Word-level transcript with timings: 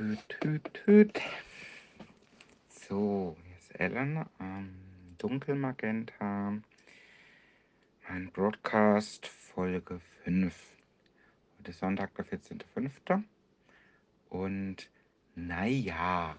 Tüt, 0.00 0.40
tüt, 0.40 0.70
tüt. 0.72 1.20
So, 2.70 3.36
hier 3.44 3.56
ist 3.58 3.78
Ellen. 3.78 4.24
Ähm, 4.40 4.74
Dunkelmagenta. 5.18 6.54
Mein 8.08 8.32
Broadcast 8.32 9.26
Folge 9.26 10.00
5. 10.24 10.54
Heute 11.58 11.70
ist 11.70 11.80
Sonntag, 11.80 12.14
der 12.14 12.24
14.05. 12.24 13.24
Und 14.30 14.88
naja, 15.34 16.34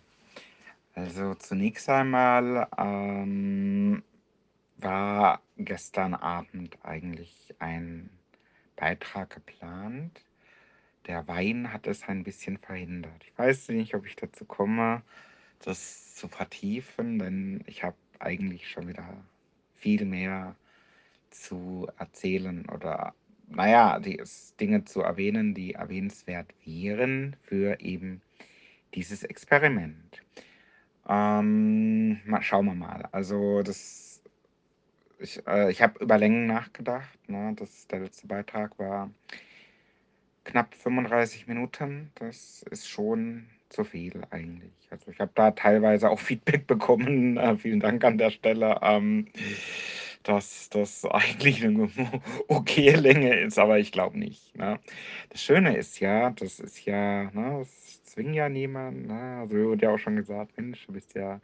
also 0.95 1.35
zunächst 1.35 1.87
einmal 1.87 2.67
ähm, 2.79 4.01
war 4.77 5.39
gestern 5.57 6.15
Abend 6.15 6.79
eigentlich 6.81 7.53
ein 7.59 8.09
Beitrag 8.75 9.29
geplant 9.29 10.19
der 11.07 11.27
Wein 11.27 11.73
hat 11.73 11.87
es 11.87 12.03
ein 12.07 12.23
bisschen 12.23 12.57
verhindert. 12.57 13.23
Ich 13.25 13.37
weiß 13.37 13.69
nicht, 13.69 13.95
ob 13.95 14.05
ich 14.05 14.15
dazu 14.15 14.45
komme, 14.45 15.01
das 15.63 16.15
zu 16.15 16.27
vertiefen, 16.27 17.19
denn 17.19 17.63
ich 17.65 17.83
habe 17.83 17.95
eigentlich 18.19 18.69
schon 18.69 18.87
wieder 18.87 19.23
viel 19.75 20.05
mehr 20.05 20.55
zu 21.31 21.87
erzählen 21.97 22.67
oder, 22.69 23.13
naja, 23.47 23.99
die 23.99 24.21
Dinge 24.59 24.85
zu 24.85 25.01
erwähnen, 25.01 25.53
die 25.53 25.73
erwähnenswert 25.73 26.53
wären 26.65 27.35
für 27.43 27.79
eben 27.79 28.21
dieses 28.93 29.23
Experiment. 29.23 30.21
Ähm, 31.07 32.21
mal, 32.25 32.43
schauen 32.43 32.65
wir 32.65 32.75
mal. 32.75 33.07
Also 33.11 33.63
das, 33.63 34.21
ich, 35.19 35.45
äh, 35.47 35.71
ich 35.71 35.81
habe 35.81 36.03
über 36.03 36.17
Längen 36.17 36.45
nachgedacht. 36.45 37.17
Ne? 37.27 37.53
Das, 37.55 37.87
der 37.87 38.01
letzte 38.01 38.27
Beitrag 38.27 38.77
war 38.77 39.09
knapp 40.43 40.73
35 40.75 41.47
Minuten. 41.47 42.11
Das 42.15 42.63
ist 42.69 42.87
schon 42.87 43.47
zu 43.69 43.83
viel 43.83 44.21
eigentlich. 44.31 44.73
Also 44.89 45.11
ich 45.11 45.19
habe 45.19 45.31
da 45.35 45.51
teilweise 45.51 46.09
auch 46.09 46.19
Feedback 46.19 46.67
bekommen. 46.67 47.37
Äh, 47.37 47.57
vielen 47.57 47.79
Dank 47.79 48.03
an 48.03 48.17
der 48.17 48.31
Stelle. 48.31 48.79
Ähm, 48.81 49.27
dass 50.23 50.69
das 50.69 51.05
eigentlich 51.05 51.63
eine 51.63 51.89
okay 52.47 52.91
Länge 52.91 53.39
ist, 53.39 53.57
aber 53.57 53.79
ich 53.79 53.91
glaube 53.91 54.19
nicht. 54.19 54.55
Ne? 54.55 54.79
Das 55.29 55.41
Schöne 55.41 55.75
ist 55.75 55.99
ja, 55.99 56.29
das 56.31 56.59
ist 56.59 56.85
ja, 56.85 57.23
ne, 57.31 57.59
das 57.59 57.90
zwingt 58.11 58.35
ja 58.35 58.49
niemand. 58.49 59.07
Ne? 59.07 59.39
Also 59.41 59.55
wurde 59.55 59.85
ja 59.85 59.93
auch 59.93 59.97
schon 59.97 60.17
gesagt, 60.17 60.57
Mensch, 60.57 60.85
du 60.85 60.93
bist 60.93 61.15
ja 61.15 61.39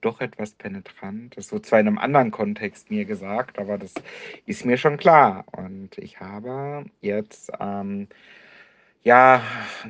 doch 0.00 0.20
etwas 0.20 0.54
penetrant. 0.54 1.36
Das 1.36 1.52
wird 1.52 1.66
zwar 1.66 1.80
in 1.80 1.88
einem 1.88 1.98
anderen 1.98 2.30
Kontext 2.30 2.90
mir 2.90 3.04
gesagt, 3.04 3.58
aber 3.58 3.76
das 3.76 3.92
ist 4.46 4.64
mir 4.64 4.78
schon 4.78 4.96
klar. 4.96 5.44
Und 5.52 5.98
ich 5.98 6.20
habe 6.20 6.86
jetzt 7.00 7.52
ähm, 7.60 8.08
ja 9.04 9.42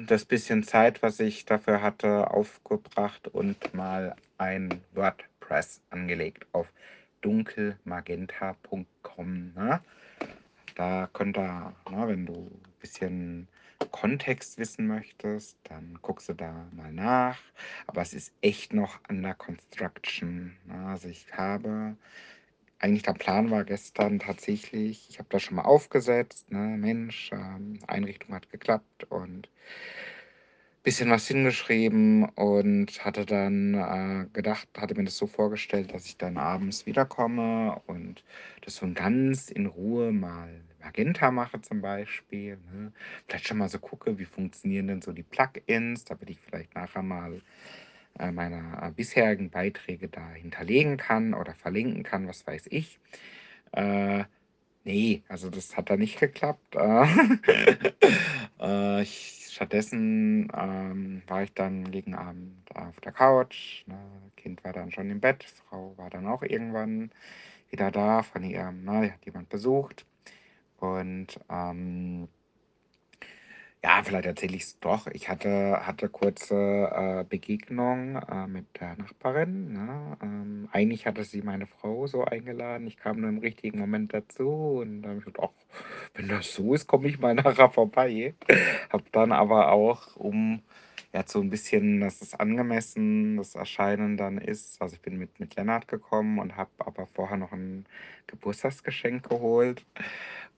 das 0.06 0.24
bisschen 0.24 0.64
Zeit, 0.64 1.02
was 1.02 1.20
ich 1.20 1.44
dafür 1.44 1.80
hatte, 1.80 2.30
aufgebracht 2.30 3.28
und 3.28 3.72
mal 3.74 4.16
ein 4.38 4.80
WordPress 4.94 5.80
angelegt 5.90 6.46
auf 6.52 6.66
dunkelmagenta.com. 7.20 9.52
Ne? 9.54 9.80
Da 10.74 11.08
könnt 11.12 11.38
ihr, 11.38 11.72
ne, 11.90 12.08
wenn 12.08 12.26
du 12.26 12.32
ein 12.32 12.72
bisschen 12.80 13.46
Kontext 13.90 14.58
wissen 14.58 14.86
möchtest, 14.86 15.58
dann 15.64 15.98
guckst 16.02 16.28
du 16.28 16.34
da 16.34 16.66
mal 16.72 16.92
nach. 16.92 17.38
Aber 17.86 18.02
es 18.02 18.14
ist 18.14 18.32
echt 18.40 18.72
noch 18.72 19.00
under 19.08 19.34
construction. 19.34 20.56
Also 20.86 21.08
ich 21.08 21.32
habe, 21.32 21.96
eigentlich 22.78 23.02
der 23.02 23.14
Plan 23.14 23.50
war 23.50 23.64
gestern 23.64 24.18
tatsächlich, 24.18 25.08
ich 25.10 25.18
habe 25.18 25.28
das 25.30 25.42
schon 25.42 25.56
mal 25.56 25.64
aufgesetzt, 25.64 26.50
ne? 26.50 26.76
Mensch, 26.78 27.30
ähm, 27.32 27.78
Einrichtung 27.86 28.34
hat 28.34 28.50
geklappt 28.50 29.04
und 29.10 29.48
bisschen 30.86 31.10
was 31.10 31.26
hingeschrieben 31.26 32.28
und 32.36 33.04
hatte 33.04 33.26
dann 33.26 33.74
äh, 33.74 34.26
gedacht, 34.32 34.68
hatte 34.78 34.94
mir 34.94 35.02
das 35.02 35.16
so 35.16 35.26
vorgestellt, 35.26 35.92
dass 35.92 36.06
ich 36.06 36.16
dann 36.16 36.36
abends 36.36 36.86
wiederkomme 36.86 37.82
und 37.88 38.22
das 38.64 38.76
so 38.76 38.88
ganz 38.94 39.50
in 39.50 39.66
Ruhe 39.66 40.12
mal 40.12 40.62
Magenta 40.86 41.30
mache 41.32 41.60
zum 41.60 41.80
Beispiel. 41.82 42.58
Ne? 42.72 42.92
Vielleicht 43.26 43.48
schon 43.48 43.58
mal 43.58 43.68
so 43.68 43.78
gucke, 43.78 44.18
wie 44.18 44.24
funktionieren 44.24 44.86
denn 44.86 45.02
so 45.02 45.12
die 45.12 45.24
Plugins, 45.24 46.04
damit 46.04 46.30
ich 46.30 46.38
vielleicht 46.40 46.74
nachher 46.76 47.02
mal 47.02 47.42
äh, 48.20 48.30
meine 48.30 48.78
äh, 48.80 48.92
bisherigen 48.92 49.50
Beiträge 49.50 50.08
da 50.08 50.30
hinterlegen 50.30 50.96
kann 50.96 51.34
oder 51.34 51.54
verlinken 51.54 52.04
kann, 52.04 52.28
was 52.28 52.46
weiß 52.46 52.68
ich. 52.70 53.00
Äh, 53.72 54.24
nee, 54.84 55.22
also 55.28 55.50
das 55.50 55.76
hat 55.76 55.90
da 55.90 55.96
nicht 55.96 56.20
geklappt. 56.20 56.76
äh, 58.60 59.02
ich 59.02 59.48
stattdessen 59.50 60.52
ähm, 60.54 61.22
war 61.26 61.42
ich 61.42 61.52
dann 61.52 61.90
gegen 61.90 62.14
Abend 62.14 62.54
auf 62.74 63.00
der 63.00 63.12
Couch. 63.12 63.84
Ne? 63.86 63.96
Kind 64.36 64.62
war 64.62 64.72
dann 64.72 64.92
schon 64.92 65.10
im 65.10 65.18
Bett, 65.20 65.44
Frau 65.44 65.94
war 65.96 66.10
dann 66.10 66.26
auch 66.26 66.42
irgendwann 66.42 67.10
wieder 67.70 67.90
da 67.90 68.22
von 68.22 68.44
ihrem, 68.44 68.84
ne, 68.84 69.12
hat 69.12 69.24
jemand 69.26 69.48
besucht. 69.48 70.06
Und 70.78 71.40
ähm, 71.50 72.28
ja, 73.86 74.02
vielleicht 74.02 74.26
erzähle 74.26 74.56
ich 74.56 74.62
es 74.64 74.80
doch. 74.80 75.06
Ich 75.08 75.28
hatte, 75.28 75.86
hatte 75.86 76.08
kurze 76.08 76.90
äh, 76.92 77.24
Begegnung 77.28 78.16
äh, 78.16 78.46
mit 78.48 78.66
der 78.80 78.96
Nachbarin. 78.96 79.72
Ne? 79.74 80.16
Ähm, 80.22 80.68
eigentlich 80.72 81.06
hatte 81.06 81.22
sie 81.22 81.42
meine 81.42 81.66
Frau 81.66 82.06
so 82.08 82.24
eingeladen. 82.24 82.86
Ich 82.88 82.96
kam 82.96 83.20
nur 83.20 83.30
im 83.30 83.38
richtigen 83.38 83.78
Moment 83.78 84.12
dazu 84.12 84.80
und 84.80 85.02
dann 85.02 85.10
habe 85.10 85.18
ich 85.20 85.26
gedacht, 85.26 85.50
ach, 85.52 85.78
wenn 86.14 86.28
das 86.28 86.52
so 86.52 86.74
ist, 86.74 86.88
komme 86.88 87.06
ich 87.08 87.20
mal 87.20 87.34
nachher 87.36 87.70
vorbei. 87.70 88.34
habe 88.90 89.04
dann 89.12 89.30
aber 89.30 89.70
auch, 89.70 90.16
um 90.16 90.62
ja 91.12 91.22
so 91.26 91.40
ein 91.40 91.50
bisschen, 91.50 92.00
dass 92.00 92.20
es 92.20 92.34
angemessen 92.34 93.36
das 93.36 93.54
Erscheinen 93.54 94.16
dann 94.16 94.38
ist. 94.38 94.82
Also 94.82 94.96
ich 94.96 95.02
bin 95.02 95.16
mit, 95.16 95.38
mit 95.40 95.54
Lennart 95.56 95.88
gekommen 95.88 96.38
und 96.38 96.56
habe 96.56 96.70
aber 96.78 97.06
vorher 97.06 97.36
noch 97.36 97.52
ein 97.52 97.86
Geburtstagsgeschenk 98.26 99.28
geholt. 99.28 99.84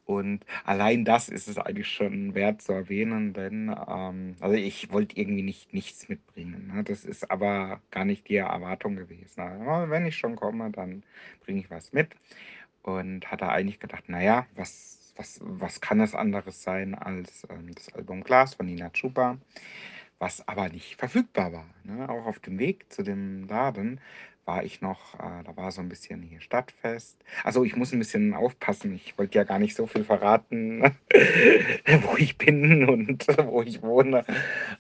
Und 0.09 0.47
allein 0.65 1.05
das 1.05 1.29
ist 1.29 1.49
es 1.49 1.59
eigentlich 1.59 1.89
schon 1.89 2.35
wert 2.35 2.63
zu 2.63 2.73
erwähnen, 2.73 3.35
denn 3.35 3.69
ähm, 3.87 4.37
also 4.41 4.57
ich 4.57 4.91
wollte 4.91 5.19
irgendwie 5.21 5.43
nicht 5.43 5.75
nichts 5.75 6.09
mitbringen. 6.09 6.73
Ne? 6.75 6.83
Das 6.83 7.05
ist 7.05 7.31
aber 7.31 7.83
gar 7.91 8.07
nicht 8.07 8.27
die 8.31 8.37
Erwartung 8.37 8.97
gewesen. 8.97 9.41
Also, 9.41 9.91
wenn 9.91 10.07
ich 10.07 10.17
schon 10.17 10.35
komme, 10.35 10.71
dann 10.71 11.03
bringe 11.45 11.61
ich 11.61 11.71
was 11.71 11.93
mit. 11.93 12.15
Und 12.81 13.31
hatte 13.31 13.51
eigentlich 13.51 13.81
gedacht, 13.81 14.09
naja, 14.09 14.47
was, 14.57 15.13
was, 15.17 15.41
was 15.43 15.83
kann 15.83 16.01
es 16.01 16.15
anderes 16.15 16.63
sein 16.63 16.95
als 16.95 17.47
ähm, 17.51 17.75
das 17.75 17.93
Album 17.93 18.25
Glas 18.25 18.55
von 18.55 18.65
Nina 18.65 18.89
Chuba, 18.89 19.37
was 20.19 20.47
aber 20.49 20.71
nicht 20.71 20.97
verfügbar 20.97 21.53
war. 21.53 21.67
Ne? 21.85 22.09
Auch 22.09 22.25
auf 22.25 22.39
dem 22.39 22.59
Weg 22.59 22.91
zu 22.91 23.03
dem 23.03 23.47
Laden 23.47 24.01
war 24.49 24.65
ich 24.65 24.81
noch, 24.81 25.15
äh, 25.17 25.45
da 25.45 25.57
war 25.57 25.71
so 25.71 25.83
ein 25.83 25.91
bisschen 25.91 26.23
hier 26.23 26.41
Stadtfest. 26.41 27.23
Also 27.45 27.65
ich 27.65 27.77
muss 27.77 27.93
ein 27.93 27.99
bisschen 27.99 28.33
aufpassen. 28.33 28.95
Ich 28.95 29.19
wollte 29.19 29.37
ja 29.37 29.45
gar 29.45 29.59
nicht 29.59 29.77
so 29.77 29.87
viel 29.87 30.05
verraten, 30.05 30.83
wo 32.03 32.17
ich 32.17 32.39
bin 32.39 32.89
und 32.89 33.27
wo 33.47 33.61
ich 33.61 33.83
wohne. 33.83 34.25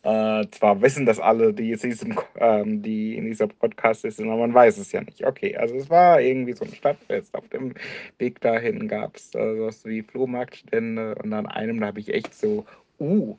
Äh, 0.02 0.46
zwar 0.52 0.80
wissen 0.80 1.04
das 1.04 1.20
alle, 1.20 1.52
die, 1.52 1.72
in 1.72 1.78
diesem, 1.80 2.18
ähm, 2.36 2.80
die 2.82 3.14
in 3.14 3.26
dieser 3.26 3.46
Podcast 3.46 4.00
sind, 4.00 4.30
aber 4.30 4.38
man 4.38 4.54
weiß 4.54 4.78
es 4.78 4.90
ja 4.92 5.02
nicht. 5.02 5.26
Okay, 5.26 5.54
also 5.54 5.74
es 5.76 5.90
war 5.90 6.22
irgendwie 6.22 6.54
so 6.54 6.64
ein 6.64 6.74
Stadtfest. 6.74 7.34
Auf 7.34 7.46
dem 7.48 7.74
Weg 8.16 8.40
dahin 8.40 8.88
gab 8.88 9.16
es 9.16 9.34
äh, 9.34 9.54
sowas 9.54 9.84
wie 9.84 10.00
Flohmarktstände 10.02 11.14
und 11.16 11.30
an 11.34 11.46
einem, 11.46 11.80
da 11.80 11.88
habe 11.88 12.00
ich 12.00 12.14
echt 12.14 12.34
so, 12.34 12.64
uh, 12.98 13.36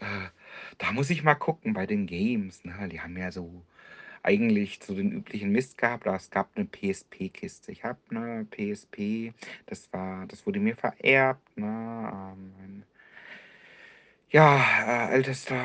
äh, 0.00 0.28
da 0.76 0.92
muss 0.92 1.08
ich 1.08 1.24
mal 1.24 1.34
gucken 1.34 1.72
bei 1.72 1.86
den 1.86 2.04
Games. 2.04 2.62
Ne? 2.62 2.90
Die 2.92 3.00
haben 3.00 3.16
ja 3.16 3.32
so 3.32 3.64
eigentlich 4.26 4.80
so 4.82 4.94
den 4.94 5.12
üblichen 5.12 5.50
Mist 5.52 5.78
gehabt, 5.78 6.06
aber 6.06 6.16
es 6.16 6.30
gab 6.30 6.50
eine 6.56 6.66
PSP-Kiste. 6.66 7.70
Ich 7.70 7.84
habe 7.84 7.98
eine 8.10 8.44
PSP, 8.44 9.32
das 9.66 9.92
war, 9.92 10.26
das 10.26 10.44
wurde 10.46 10.58
mir 10.58 10.76
vererbt, 10.76 11.56
ne? 11.56 12.34
Ähm, 12.34 12.82
ja, 14.30 15.08
äh, 15.08 15.14
ältester, 15.14 15.64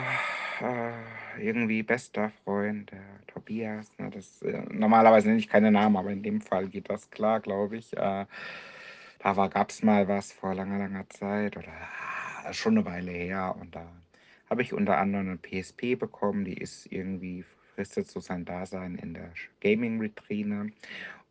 äh, 0.61 1.43
irgendwie 1.43 1.81
bester 1.81 2.29
Freund, 2.43 2.91
der 2.91 3.01
Tobias, 3.25 3.91
ne? 3.97 4.11
Das, 4.11 4.43
äh, 4.43 4.61
normalerweise 4.69 5.27
nenne 5.27 5.39
ich 5.39 5.49
keine 5.49 5.71
Namen, 5.71 5.97
aber 5.97 6.11
in 6.11 6.21
dem 6.21 6.39
Fall 6.39 6.67
geht 6.67 6.89
das 6.89 7.09
klar, 7.09 7.39
glaube 7.39 7.77
ich. 7.77 7.97
Äh, 7.97 8.25
da 9.19 9.47
gab 9.47 9.71
es 9.71 9.81
mal 9.81 10.07
was 10.07 10.31
vor 10.31 10.53
langer, 10.53 10.77
langer 10.77 11.09
Zeit 11.09 11.57
oder 11.57 11.73
ah, 12.43 12.53
schon 12.53 12.77
eine 12.77 12.85
Weile 12.85 13.11
her 13.11 13.55
und 13.59 13.75
da 13.75 13.87
habe 14.49 14.61
ich 14.61 14.73
unter 14.73 14.97
anderem 14.97 15.29
eine 15.29 15.37
PSP 15.37 15.95
bekommen, 15.95 16.45
die 16.45 16.57
ist 16.57 16.91
irgendwie 16.91 17.45
fristet 17.81 18.11
so 18.11 18.19
sein 18.19 18.45
Dasein 18.45 18.95
in 18.95 19.15
der 19.15 19.33
Gaming-Vitrine 19.61 20.71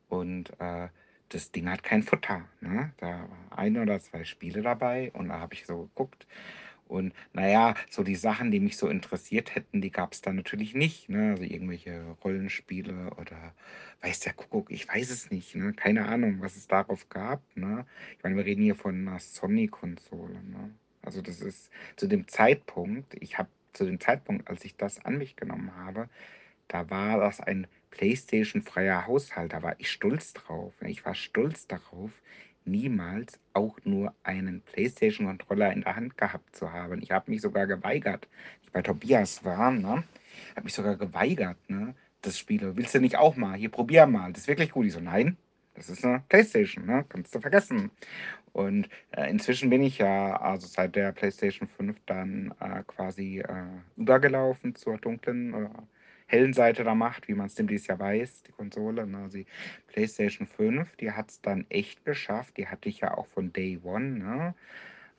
und 0.08 0.50
äh, 0.58 0.88
das 1.28 1.52
Ding 1.52 1.68
hat 1.68 1.84
kein 1.84 2.02
Futter. 2.02 2.44
Ne? 2.60 2.92
Da 2.96 3.06
waren 3.06 3.52
ein 3.52 3.78
oder 3.78 4.00
zwei 4.00 4.24
Spiele 4.24 4.60
dabei 4.60 5.12
und 5.12 5.28
da 5.28 5.38
habe 5.38 5.54
ich 5.54 5.64
so 5.64 5.82
geguckt. 5.82 6.26
Und 6.88 7.14
naja, 7.32 7.76
so 7.88 8.02
die 8.02 8.16
Sachen, 8.16 8.50
die 8.50 8.58
mich 8.58 8.76
so 8.76 8.88
interessiert 8.88 9.54
hätten, 9.54 9.80
die 9.80 9.92
gab 9.92 10.12
es 10.12 10.22
da 10.22 10.32
natürlich 10.32 10.74
nicht. 10.74 11.08
Ne? 11.08 11.30
Also 11.30 11.44
irgendwelche 11.44 12.16
Rollenspiele 12.24 13.12
oder 13.16 13.54
weiß 14.02 14.18
der 14.18 14.32
Kuckuck, 14.32 14.72
ich 14.72 14.88
weiß 14.88 15.08
es 15.10 15.30
nicht. 15.30 15.54
Ne? 15.54 15.72
Keine 15.72 16.08
Ahnung, 16.08 16.38
was 16.40 16.56
es 16.56 16.66
darauf 16.66 17.08
gab. 17.10 17.42
Ne? 17.54 17.86
Ich 18.18 18.24
meine, 18.24 18.34
wir 18.34 18.44
reden 18.44 18.64
hier 18.64 18.74
von 18.74 19.06
einer 19.06 19.20
Sony-Konsole. 19.20 20.42
Ne? 20.42 20.74
Also 21.02 21.22
das 21.22 21.40
ist 21.40 21.70
zu 21.94 22.08
dem 22.08 22.26
Zeitpunkt, 22.26 23.14
ich 23.20 23.38
habe 23.38 23.48
zu 23.72 23.84
dem 23.84 24.00
Zeitpunkt, 24.00 24.48
als 24.48 24.64
ich 24.64 24.76
das 24.76 25.04
an 25.04 25.18
mich 25.18 25.36
genommen 25.36 25.74
habe, 25.76 26.08
da 26.70 26.88
war 26.88 27.18
das 27.18 27.40
ein 27.40 27.66
PlayStation-freier 27.90 29.06
Haushalt. 29.06 29.52
Da 29.52 29.62
war 29.62 29.74
ich 29.78 29.90
stolz 29.90 30.32
drauf. 30.32 30.72
Ich 30.86 31.04
war 31.04 31.14
stolz 31.14 31.66
darauf, 31.66 32.12
niemals 32.64 33.40
auch 33.54 33.76
nur 33.84 34.14
einen 34.22 34.60
PlayStation-Controller 34.62 35.72
in 35.72 35.82
der 35.82 35.96
Hand 35.96 36.16
gehabt 36.16 36.54
zu 36.54 36.72
haben. 36.72 37.02
Ich 37.02 37.10
habe 37.10 37.30
mich 37.30 37.40
sogar 37.40 37.66
geweigert. 37.66 38.28
Ich 38.62 38.70
bei 38.70 38.82
Tobias 38.82 39.44
war, 39.44 39.72
ne? 39.72 40.04
Habe 40.54 40.64
mich 40.64 40.74
sogar 40.74 40.96
geweigert, 40.96 41.58
ne? 41.68 41.94
Das 42.22 42.38
Spiel. 42.38 42.76
Willst 42.76 42.94
du 42.94 43.00
nicht 43.00 43.16
auch 43.16 43.34
mal? 43.34 43.56
Hier, 43.56 43.70
probier 43.70 44.06
mal. 44.06 44.32
Das 44.32 44.42
ist 44.42 44.48
wirklich 44.48 44.70
gut. 44.70 44.86
Ich 44.86 44.92
so, 44.92 45.00
nein, 45.00 45.36
das 45.74 45.90
ist 45.90 46.04
eine 46.04 46.22
PlayStation, 46.28 46.86
ne? 46.86 47.04
Kannst 47.08 47.34
du 47.34 47.40
vergessen. 47.40 47.90
Und 48.52 48.88
äh, 49.10 49.28
inzwischen 49.28 49.70
bin 49.70 49.82
ich 49.82 49.98
ja, 49.98 50.36
also 50.36 50.68
seit 50.68 50.94
der 50.94 51.10
PlayStation 51.12 51.68
5 51.68 51.96
dann 52.06 52.54
äh, 52.60 52.84
quasi 52.86 53.40
äh, 53.40 53.64
übergelaufen 53.96 54.76
zur 54.76 54.98
dunklen 54.98 55.52
oder 55.54 55.70
hellen 56.30 56.52
Seite 56.52 56.84
der 56.84 56.94
Macht, 56.94 57.28
wie 57.28 57.34
man 57.34 57.46
es 57.46 57.54
demnächst 57.54 57.88
ja 57.88 57.98
weiß, 57.98 58.44
die 58.44 58.52
Konsole. 58.52 59.06
Ne? 59.06 59.18
Also 59.18 59.38
die 59.38 59.46
PlayStation 59.88 60.46
5, 60.46 60.96
die 60.96 61.10
hat 61.10 61.30
es 61.30 61.40
dann 61.40 61.66
echt 61.68 62.04
geschafft. 62.04 62.56
Die 62.56 62.68
hatte 62.68 62.88
ich 62.88 63.00
ja 63.00 63.16
auch 63.16 63.26
von 63.26 63.52
Day 63.52 63.80
One. 63.82 64.18
Ne? 64.18 64.54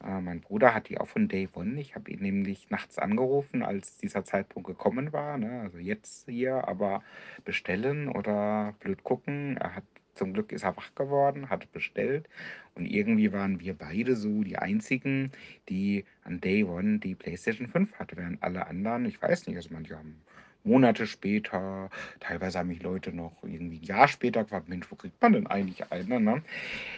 Äh, 0.03 0.21
mein 0.21 0.39
Bruder 0.39 0.73
hat 0.73 0.87
die 0.87 0.99
auch 0.99 1.09
von 1.09 1.27
Day 1.27 1.49
One. 1.53 1.79
Ich 1.81 1.95
habe 1.95 2.09
ihn 2.11 2.21
nämlich 2.21 2.69
nachts 2.69 2.97
angerufen, 2.97 3.61
als 3.61 3.97
dieser 3.97 4.23
Zeitpunkt 4.23 4.67
gekommen 4.67 5.11
war. 5.11 5.37
Ne? 5.37 5.61
Also 5.61 5.79
jetzt 5.79 6.29
hier, 6.29 6.67
aber 6.67 7.03
bestellen 7.43 8.07
oder 8.07 8.73
blöd 8.79 9.03
gucken. 9.03 9.57
Er 9.57 9.75
hat 9.75 9.83
zum 10.15 10.33
Glück 10.33 10.51
ist 10.51 10.63
er 10.63 10.75
wach 10.77 10.93
geworden, 10.93 11.49
hat 11.49 11.71
bestellt 11.71 12.27
und 12.75 12.85
irgendwie 12.85 13.31
waren 13.31 13.59
wir 13.59 13.73
beide 13.73 14.15
so 14.15 14.43
die 14.43 14.57
einzigen, 14.57 15.31
die 15.69 16.05
an 16.23 16.41
Day 16.41 16.63
One 16.63 16.99
die 16.99 17.15
PlayStation 17.15 17.67
5 17.67 17.93
hatten, 17.93 18.17
während 18.17 18.43
alle 18.43 18.67
anderen, 18.67 19.05
ich 19.05 19.21
weiß 19.21 19.47
nicht, 19.47 19.55
also 19.55 19.69
manche 19.71 19.97
haben 19.97 20.21
Monate 20.63 21.07
später, 21.07 21.89
teilweise 22.19 22.59
haben 22.59 22.69
mich 22.69 22.83
Leute 22.83 23.15
noch 23.15 23.33
irgendwie 23.43 23.79
ein 23.79 23.83
Jahr 23.83 24.07
später 24.07 24.43
gefragt, 24.43 24.69
Mensch, 24.69 24.85
wo 24.89 24.95
kriegt 24.95 25.21
man 25.21 25.33
denn 25.33 25.47
eigentlich 25.47 25.91
eine? 25.91 26.19
Ne? 26.19 26.41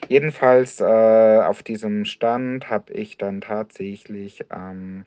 Jedenfalls 0.09 0.79
äh, 0.79 1.39
auf 1.43 1.63
diesem 1.63 2.05
Stand 2.05 2.69
habe 2.69 2.93
ich 2.93 3.17
dann 3.17 3.41
tatsächlich 3.41 4.45
ähm, 4.51 5.05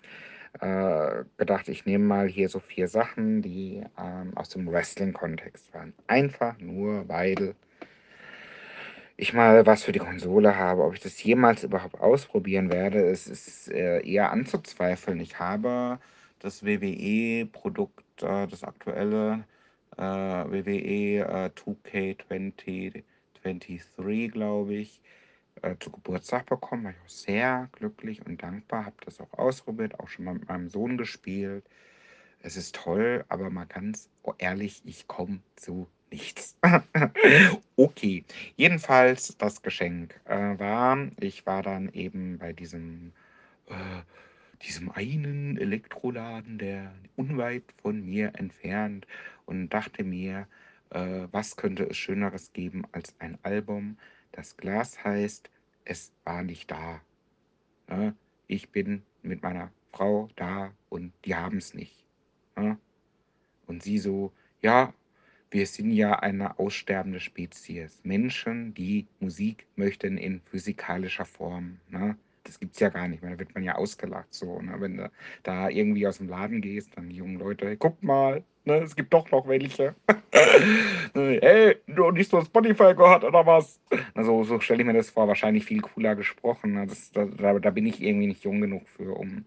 äh, 0.60 1.24
gedacht, 1.36 1.68
ich 1.68 1.84
nehme 1.84 2.04
mal 2.04 2.28
hier 2.28 2.48
so 2.48 2.60
vier 2.60 2.88
Sachen, 2.88 3.42
die 3.42 3.82
ähm, 3.98 4.36
aus 4.36 4.48
dem 4.48 4.70
Wrestling-Kontext 4.70 5.72
waren. 5.74 5.92
Einfach 6.06 6.58
nur, 6.58 7.08
weil 7.08 7.54
ich 9.16 9.32
mal 9.32 9.66
was 9.66 9.84
für 9.84 9.92
die 9.92 9.98
Konsole 9.98 10.56
habe. 10.56 10.84
Ob 10.84 10.94
ich 10.94 11.00
das 11.00 11.22
jemals 11.22 11.64
überhaupt 11.64 12.00
ausprobieren 12.00 12.70
werde, 12.70 13.00
es 13.06 13.26
ist 13.26 13.70
äh, 13.70 14.00
eher 14.06 14.30
anzuzweifeln. 14.30 15.20
Ich 15.20 15.38
habe 15.38 15.98
das 16.40 16.64
WWE-Produkt, 16.64 18.22
äh, 18.22 18.46
das 18.46 18.64
aktuelle 18.64 19.44
äh, 19.96 20.02
WWE 20.02 21.20
äh, 21.20 21.50
2K2023, 21.54 24.30
glaube 24.30 24.74
ich, 24.74 25.00
äh, 25.62 25.74
zu 25.80 25.90
Geburtstag 25.90 26.46
bekommen. 26.46 26.84
War 26.84 26.92
ich 26.92 26.96
auch 27.04 27.08
sehr 27.08 27.68
glücklich 27.72 28.24
und 28.26 28.42
dankbar. 28.42 28.86
Habe 28.86 28.96
das 29.04 29.20
auch 29.20 29.32
ausprobiert, 29.34 29.98
auch 30.00 30.08
schon 30.08 30.24
mal 30.24 30.34
mit 30.34 30.48
meinem 30.48 30.68
Sohn 30.68 30.96
gespielt. 30.98 31.64
Es 32.42 32.56
ist 32.56 32.74
toll, 32.76 33.24
aber 33.28 33.50
mal 33.50 33.66
ganz 33.66 34.08
ehrlich, 34.38 34.82
ich 34.84 35.06
komme 35.08 35.40
zu 35.56 35.88
nichts. 36.10 36.56
okay, 37.76 38.24
jedenfalls 38.56 39.36
das 39.38 39.62
Geschenk 39.62 40.20
äh, 40.26 40.58
war, 40.58 40.98
ich 41.20 41.46
war 41.46 41.62
dann 41.62 41.88
eben 41.92 42.38
bei 42.38 42.52
diesem, 42.52 43.12
äh, 43.68 44.02
diesem 44.62 44.90
einen 44.90 45.56
Elektroladen, 45.58 46.58
der 46.58 46.92
unweit 47.16 47.64
von 47.82 48.04
mir 48.04 48.32
entfernt 48.34 49.06
und 49.44 49.68
dachte 49.70 50.04
mir, 50.04 50.46
äh, 50.90 51.28
was 51.30 51.56
könnte 51.56 51.84
es 51.84 51.96
Schöneres 51.96 52.52
geben 52.52 52.84
als 52.92 53.14
ein 53.18 53.38
Album, 53.42 53.96
das 54.32 54.56
Glas 54.56 55.02
heißt, 55.02 55.50
es 55.84 56.12
war 56.24 56.42
nicht 56.42 56.70
da. 56.70 57.00
Ne? 57.88 58.14
Ich 58.46 58.70
bin 58.70 59.02
mit 59.22 59.42
meiner 59.42 59.72
Frau 59.92 60.28
da 60.36 60.72
und 60.88 61.12
die 61.24 61.34
haben 61.34 61.58
es 61.58 61.74
nicht. 61.74 62.04
Ne? 62.56 62.78
Und 63.66 63.82
sie 63.82 63.98
so, 63.98 64.32
ja, 64.60 64.92
wir 65.50 65.66
sind 65.66 65.92
ja 65.92 66.18
eine 66.18 66.58
aussterbende 66.58 67.20
Spezies. 67.20 68.00
Menschen, 68.04 68.74
die 68.74 69.06
Musik 69.20 69.66
möchten 69.76 70.18
in 70.18 70.40
physikalischer 70.40 71.24
Form. 71.24 71.78
Ne? 71.88 72.18
Das 72.46 72.60
gibt 72.60 72.74
es 72.74 72.80
ja 72.80 72.88
gar 72.88 73.08
nicht 73.08 73.22
mehr. 73.22 73.32
Da 73.32 73.38
wird 73.38 73.54
man 73.54 73.64
ja 73.64 73.74
ausgelacht. 73.74 74.32
So, 74.32 74.60
ne? 74.60 74.74
Wenn 74.78 74.96
du 74.96 75.10
da 75.42 75.68
irgendwie 75.68 76.06
aus 76.06 76.18
dem 76.18 76.28
Laden 76.28 76.60
gehst, 76.60 76.96
dann 76.96 77.08
die 77.08 77.16
jungen 77.16 77.38
Leute, 77.38 77.66
hey, 77.66 77.76
guck 77.76 78.02
mal, 78.02 78.44
ne? 78.64 78.76
es 78.76 78.94
gibt 78.94 79.12
doch 79.12 79.30
noch 79.30 79.48
welche. 79.48 79.94
hey, 81.14 81.76
du 81.86 82.10
nicht 82.12 82.30
so 82.30 82.40
Spotify 82.40 82.94
gehört 82.94 83.24
oder 83.24 83.44
was? 83.44 83.80
Also 84.14 84.44
so 84.44 84.60
stelle 84.60 84.82
ich 84.82 84.86
mir 84.86 84.94
das 84.94 85.10
vor, 85.10 85.28
wahrscheinlich 85.28 85.64
viel 85.64 85.80
cooler 85.80 86.14
gesprochen. 86.14 86.74
Ne? 86.74 86.86
Das, 86.86 87.10
da, 87.12 87.24
da 87.58 87.70
bin 87.70 87.86
ich 87.86 88.02
irgendwie 88.02 88.28
nicht 88.28 88.44
jung 88.44 88.60
genug 88.60 88.88
für, 88.88 89.16
um 89.16 89.44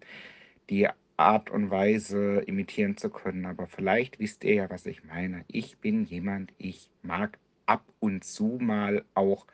die 0.68 0.88
Art 1.16 1.50
und 1.50 1.70
Weise 1.70 2.40
imitieren 2.46 2.96
zu 2.96 3.10
können. 3.10 3.46
Aber 3.46 3.66
vielleicht 3.66 4.18
wisst 4.18 4.44
ihr 4.44 4.54
ja, 4.54 4.70
was 4.70 4.86
ich 4.86 5.04
meine. 5.04 5.44
Ich 5.48 5.78
bin 5.78 6.04
jemand, 6.04 6.52
ich 6.58 6.90
mag 7.02 7.38
ab 7.66 7.84
und 8.00 8.24
zu 8.24 8.58
mal 8.60 9.04
auch 9.14 9.46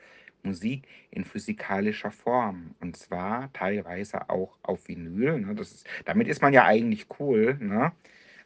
Musik 0.47 0.87
in 1.11 1.25
physikalischer 1.25 2.11
Form. 2.11 2.75
Und 2.81 2.97
zwar 2.97 3.53
teilweise 3.53 4.31
auch 4.31 4.59
auf 4.63 4.89
Vinyl. 4.89 5.41
Ne? 5.41 5.55
Das 5.55 5.73
ist, 5.73 5.87
damit 6.05 6.29
ist 6.29 6.41
man 6.41 6.53
ja 6.53 6.65
eigentlich 6.65 7.07
cool. 7.19 7.59
Ne? 7.61 7.93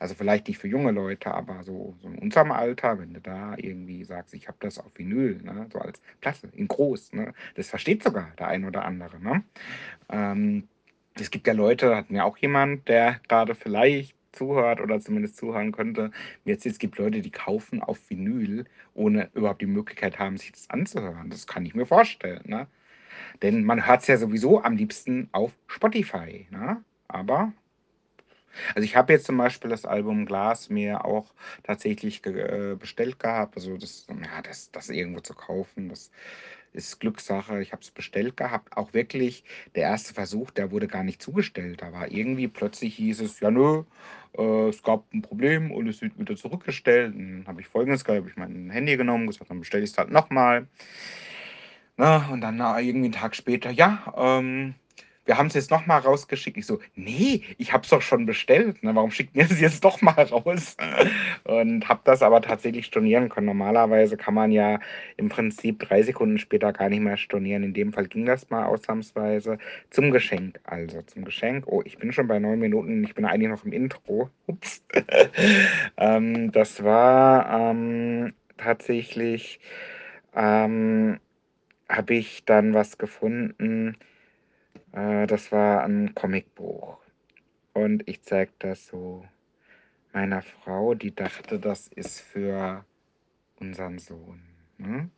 Also 0.01 0.15
vielleicht 0.15 0.49
nicht 0.49 0.59
für 0.59 0.67
junge 0.69 0.93
Leute, 0.93 1.33
aber 1.33 1.63
so, 1.63 1.95
so 2.01 2.09
in 2.09 2.19
unserem 2.19 2.53
Alter, 2.53 2.99
wenn 2.99 3.13
du 3.13 3.21
da 3.21 3.55
irgendwie 3.59 4.03
sagst, 4.03 4.33
ich 4.35 4.49
habe 4.49 4.57
das 4.61 4.79
auf 4.79 4.91
Vinyl, 4.95 5.41
ne? 5.43 5.69
so 5.71 5.79
als 5.79 6.01
Platte, 6.21 6.49
in 6.55 6.69
groß. 6.69 7.13
Ne? 7.13 7.35
Das 7.55 7.69
versteht 7.69 8.03
sogar 8.03 8.33
der 8.39 8.49
ein 8.49 8.65
oder 8.65 8.85
andere. 8.85 9.21
Ne? 9.21 9.45
Ähm, 10.09 10.69
es 11.15 11.31
gibt 11.31 11.47
ja 11.47 11.53
Leute, 11.53 11.95
hat 11.95 12.11
mir 12.11 12.25
auch 12.25 12.39
jemand, 12.39 12.89
der 12.89 13.21
gerade 13.29 13.55
vielleicht 13.55 14.15
zuhört 14.33 14.81
oder 14.81 15.01
zumindest 15.01 15.37
zuhören 15.37 15.73
könnte. 15.73 16.11
Jetzt 16.45 16.67
es 16.67 16.79
gibt 16.79 16.99
Leute, 16.99 17.21
die 17.21 17.31
kaufen 17.31 17.83
auf 17.83 17.99
Vinyl, 18.09 18.65
ohne 18.95 19.31
überhaupt 19.35 19.63
die 19.63 19.67
Möglichkeit 19.67 20.19
haben, 20.19 20.37
sich 20.37 20.53
das 20.53 20.71
anzuhören. 20.71 21.31
Das 21.31 21.47
kann 21.47 21.67
ich 21.67 21.75
mir 21.75 21.87
vorstellen. 21.87 22.43
Ne? 22.45 22.67
Denn 23.43 23.65
man 23.65 23.87
hört 23.87 24.03
es 24.03 24.07
ja 24.07 24.17
sowieso 24.17 24.63
am 24.63 24.77
liebsten 24.77 25.29
auf 25.33 25.53
Spotify. 25.67 26.47
Ne? 26.51 26.83
Aber 27.09 27.53
also 28.75 28.85
ich 28.85 28.97
habe 28.97 29.13
jetzt 29.13 29.27
zum 29.27 29.37
Beispiel 29.37 29.71
das 29.71 29.85
Album 29.85 30.27
Glas 30.27 30.71
mir 30.71 31.05
auch 31.05 31.33
tatsächlich 31.63 32.23
ge 32.23 32.73
äh, 32.73 32.77
bestellt 32.77 33.19
gehabt. 33.19 33.57
Also 33.57 33.77
das, 33.77 34.07
ja, 34.09 34.43
das, 34.43 34.71
das 34.73 34.89
irgendwo 34.89 35.21
zu 35.21 35.35
kaufen, 35.35 35.89
das 35.89 36.11
ist 36.73 37.01
Glückssache. 37.01 37.61
Ich 37.61 37.73
habe 37.73 37.83
es 37.83 37.91
bestellt 37.91 38.37
gehabt. 38.37 38.77
Auch 38.77 38.93
wirklich 38.93 39.45
der 39.75 39.85
erste 39.85 40.15
Versuch, 40.15 40.51
der 40.51 40.71
wurde 40.71 40.89
gar 40.89 41.05
nicht 41.05 41.23
zugestellt. 41.23 41.83
Da 41.83 41.93
war 41.93 42.11
irgendwie 42.11 42.49
plötzlich 42.49 42.97
hieß 42.97 43.21
es, 43.21 43.41
ja 43.41 43.51
nö, 43.51 43.85
äh, 44.37 44.69
es 44.69 44.83
gab 44.83 45.13
ein 45.13 45.23
Problem 45.23 45.71
und 45.71 45.89
es 45.89 46.01
wird 46.03 46.19
wieder 46.19 46.37
zurückgestellt. 46.37 47.15
Dann 47.15 47.45
habe 47.47 47.61
ich 47.61 47.69
folgendes 47.69 48.05
gehabt, 48.05 48.21
habe 48.21 48.31
ich 48.31 48.37
mein 48.37 48.71
Handy 48.71 48.97
genommen, 48.97 49.27
gesagt, 49.27 49.51
dann 49.51 49.61
bestelle 49.61 49.85
ich 49.85 49.91
es 49.91 49.99
halt 49.99 50.11
nochmal. 50.11 50.67
und 52.31 52.41
dann 52.41 52.57
na, 52.57 52.81
irgendwie 52.81 53.07
einen 53.07 53.13
Tag 53.13 53.37
später, 53.37 53.71
ja, 53.71 54.15
ähm, 54.17 54.75
wir 55.27 55.37
haben 55.37 55.47
es 55.47 55.55
jetzt 55.55 55.71
noch 55.71 55.87
mal 55.87 55.99
rausgeschickt. 55.99 56.57
Ich 56.57 56.67
so, 56.67 56.81
nee, 56.95 57.43
ich 57.59 57.73
habe 57.73 57.85
es 57.85 57.91
doch 57.91 58.03
schon 58.03 58.27
bestellt. 58.27 58.83
Ne? 58.83 58.95
Warum 58.95 59.11
schickt 59.11 59.37
ihr 59.37 59.45
es 59.45 59.61
jetzt 59.61 59.85
doch 59.85 60.01
mal 60.01 60.23
raus? 60.23 60.77
Und 61.45 61.89
habe 61.89 62.01
das 62.05 62.23
aber 62.23 62.41
tatsächlich 62.41 62.87
stornieren 62.87 63.29
können. 63.29 63.47
Normalerweise 63.47 64.17
kann 64.17 64.35
man 64.35 64.51
ja 64.51 64.81
im 65.17 65.29
Prinzip 65.29 65.79
drei 65.81 66.03
Sekunden 66.03 66.39
später 66.39 66.73
gar 66.73 66.89
nicht 66.89 67.01
mehr 67.01 67.17
stornieren. 67.17 67.63
In 67.63 67.75
dem 67.75 67.93
Fall 67.93 68.07
ging 68.07 68.27
das 68.27 68.49
mal 68.51 68.65
ausnahmsweise 68.65 69.59
zum 69.91 70.11
Geschenk. 70.11 70.59
Also 70.65 71.03
zum 71.03 71.25
Geschenk. 71.25 71.67
Oh, 71.67 71.83
ich 71.85 71.99
bin 71.99 72.13
schon 72.13 72.27
bei 72.27 72.39
neun 72.39 72.59
Minuten. 72.59 73.05
Ich 73.05 73.15
bin 73.15 73.25
eigentlich 73.25 73.51
noch 73.51 73.65
im 73.65 73.73
Intro. 73.73 74.31
Ups. 74.47 74.83
ähm, 75.97 76.51
das 76.51 76.83
war 76.83 77.71
ähm, 77.71 78.33
tatsächlich, 78.57 79.61
ähm, 80.35 81.21
habe 81.89 82.15
ich 82.15 82.45
dann 82.45 82.73
was 82.75 82.99
gefunden 82.99 83.97
äh, 84.93 85.27
das 85.27 85.53
war 85.53 85.85
ein 85.85 86.15
Comicbuch. 86.15 86.99
Und 87.73 88.09
ich 88.09 88.23
zeige 88.23 88.53
das 88.59 88.87
so 88.87 89.25
meiner 90.13 90.43
Frau, 90.43 90.95
die 90.95 91.15
dachte, 91.15 91.59
das 91.59 91.89
ist 91.89 92.21
für 92.21 92.85
unseren 93.61 93.99
Sohn. 93.99 94.43
Ne? 94.79 95.11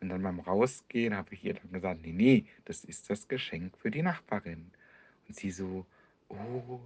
Und 0.00 0.08
dann 0.08 0.22
beim 0.22 0.40
Rausgehen 0.40 1.14
habe 1.16 1.34
ich 1.34 1.44
ihr 1.44 1.54
dann 1.54 1.72
gesagt, 1.72 2.00
nee, 2.02 2.12
nee, 2.12 2.44
das 2.64 2.84
ist 2.84 3.10
das 3.10 3.28
Geschenk 3.28 3.76
für 3.76 3.90
die 3.90 4.02
Nachbarin. 4.02 4.70
Und 5.28 5.36
sie 5.36 5.50
so, 5.50 5.84
oh, 6.28 6.80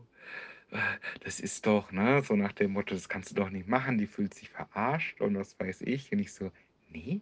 das 1.21 1.41
ist 1.41 1.67
doch, 1.67 1.93
ne, 1.93 2.23
so 2.23 2.35
nach 2.35 2.53
dem 2.53 2.73
Motto, 2.73 2.95
das 2.95 3.09
kannst 3.09 3.31
du 3.31 3.35
doch 3.37 3.51
nicht 3.51 3.69
machen, 3.69 3.99
die 3.99 4.07
fühlt 4.07 4.35
sich 4.35 4.51
verarscht 4.51 5.21
und 5.21 5.37
was 5.37 5.59
weiß 5.61 5.83
ich. 5.83 6.11
Und 6.13 6.19
ich 6.19 6.33
so, 6.33 6.51
nee, 6.91 7.21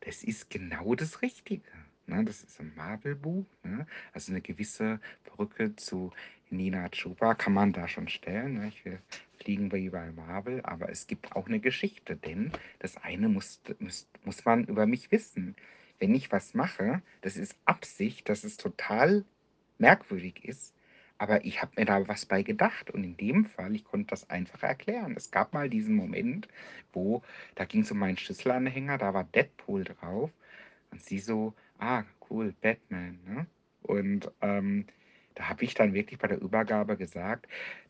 das 0.00 0.24
ist 0.24 0.48
genau 0.48 0.94
das 0.94 1.22
Richtige. 1.22 1.70
Ne? 2.06 2.24
Das 2.24 2.42
ist 2.42 2.60
ein 2.60 2.72
Marvel-Buch, 2.76 3.46
ne? 3.62 3.86
also 4.12 4.32
eine 4.32 4.40
gewisse 4.40 5.00
Brücke 5.24 5.76
zu 5.76 6.12
Nina 6.50 6.88
Chuba 6.90 7.34
kann 7.34 7.52
man 7.52 7.72
da 7.72 7.88
schon 7.88 8.08
stellen. 8.08 8.54
Ne? 8.54 8.68
Ich 8.68 8.84
will 8.84 9.00
fliegen 9.38 9.72
wie 9.72 9.90
bei 9.90 10.12
Marvel, 10.12 10.60
aber 10.62 10.90
es 10.90 11.06
gibt 11.06 11.34
auch 11.34 11.46
eine 11.46 11.60
Geschichte, 11.60 12.16
denn 12.16 12.52
das 12.78 12.96
eine 12.98 13.28
muss, 13.28 13.60
muss, 13.78 14.08
muss 14.24 14.44
man 14.44 14.64
über 14.64 14.86
mich 14.86 15.10
wissen. 15.10 15.56
Wenn 15.98 16.14
ich 16.14 16.30
was 16.30 16.54
mache, 16.54 17.02
das 17.22 17.36
ist 17.36 17.56
Absicht, 17.64 18.28
dass 18.28 18.44
es 18.44 18.56
total 18.56 19.24
merkwürdig 19.78 20.44
ist, 20.44 20.74
aber 21.18 21.44
ich 21.44 21.62
habe 21.62 21.72
mir 21.76 21.86
da 21.86 22.06
was 22.08 22.26
bei 22.26 22.42
gedacht 22.42 22.90
und 22.90 23.02
in 23.02 23.16
dem 23.16 23.46
Fall, 23.46 23.74
ich 23.74 23.84
konnte 23.84 24.08
das 24.08 24.28
einfach 24.28 24.62
erklären. 24.62 25.14
Es 25.16 25.30
gab 25.30 25.54
mal 25.54 25.70
diesen 25.70 25.94
Moment, 25.96 26.48
wo 26.92 27.22
da 27.54 27.64
ging 27.64 27.82
es 27.82 27.90
um 27.90 27.98
meinen 27.98 28.18
Schlüsselanhänger, 28.18 28.98
da 28.98 29.14
war 29.14 29.24
Deadpool 29.24 29.84
drauf 29.84 30.30
und 30.90 31.00
sie 31.00 31.18
so, 31.18 31.54
ah, 31.78 32.04
cool, 32.30 32.54
Batman, 32.60 33.18
ne? 33.26 33.46
Und 33.82 34.30
ähm, 34.42 34.86
da 35.36 35.50
habe 35.50 35.64
ich 35.64 35.74
dann 35.74 35.94
wirklich 35.94 36.18
bei 36.18 36.28
der 36.28 36.40
Übergabe 36.40 36.96
gesagt, 36.96 37.46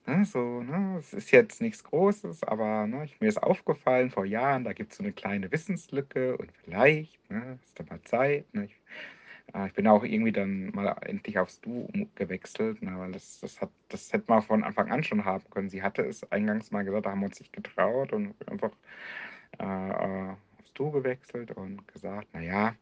ne, 0.06 0.24
so, 0.24 0.62
ne, 0.62 0.96
es 0.98 1.14
ist 1.14 1.30
jetzt 1.30 1.60
nichts 1.62 1.82
Großes, 1.84 2.42
aber 2.42 2.86
ne, 2.86 3.04
ich, 3.04 3.20
mir 3.20 3.28
ist 3.28 3.42
aufgefallen, 3.42 4.10
vor 4.10 4.26
Jahren, 4.26 4.64
da 4.64 4.72
gibt 4.72 4.92
es 4.92 4.98
so 4.98 5.04
eine 5.04 5.12
kleine 5.12 5.50
Wissenslücke 5.50 6.36
und 6.36 6.50
vielleicht, 6.52 7.30
ne, 7.30 7.58
ist 7.64 7.78
da 7.78 7.84
mal 7.88 8.02
Zeit. 8.02 8.52
Ne, 8.52 8.66
ich, 8.66 8.80
äh, 9.54 9.68
ich 9.68 9.74
bin 9.74 9.86
auch 9.86 10.02
irgendwie 10.02 10.32
dann 10.32 10.70
mal 10.72 10.88
endlich 11.02 11.38
aufs 11.38 11.60
Du 11.60 11.88
gewechselt, 12.16 12.82
ne, 12.82 12.98
weil 12.98 13.12
das, 13.12 13.40
das, 13.40 13.60
hat, 13.60 13.70
das 13.88 14.12
hätte 14.12 14.24
man 14.28 14.42
von 14.42 14.64
Anfang 14.64 14.90
an 14.90 15.04
schon 15.04 15.24
haben 15.24 15.44
können. 15.50 15.70
Sie 15.70 15.82
hatte 15.82 16.02
es 16.02 16.30
eingangs 16.32 16.72
mal 16.72 16.84
gesagt, 16.84 17.06
da 17.06 17.10
haben 17.10 17.20
wir 17.20 17.26
uns 17.26 17.40
nicht 17.40 17.52
getraut 17.52 18.12
und 18.12 18.34
einfach 18.50 18.72
äh, 19.58 19.64
äh, 19.64 20.30
aufs 20.58 20.72
Du 20.74 20.90
gewechselt 20.90 21.52
und 21.52 21.86
gesagt, 21.88 22.26
naja, 22.34 22.74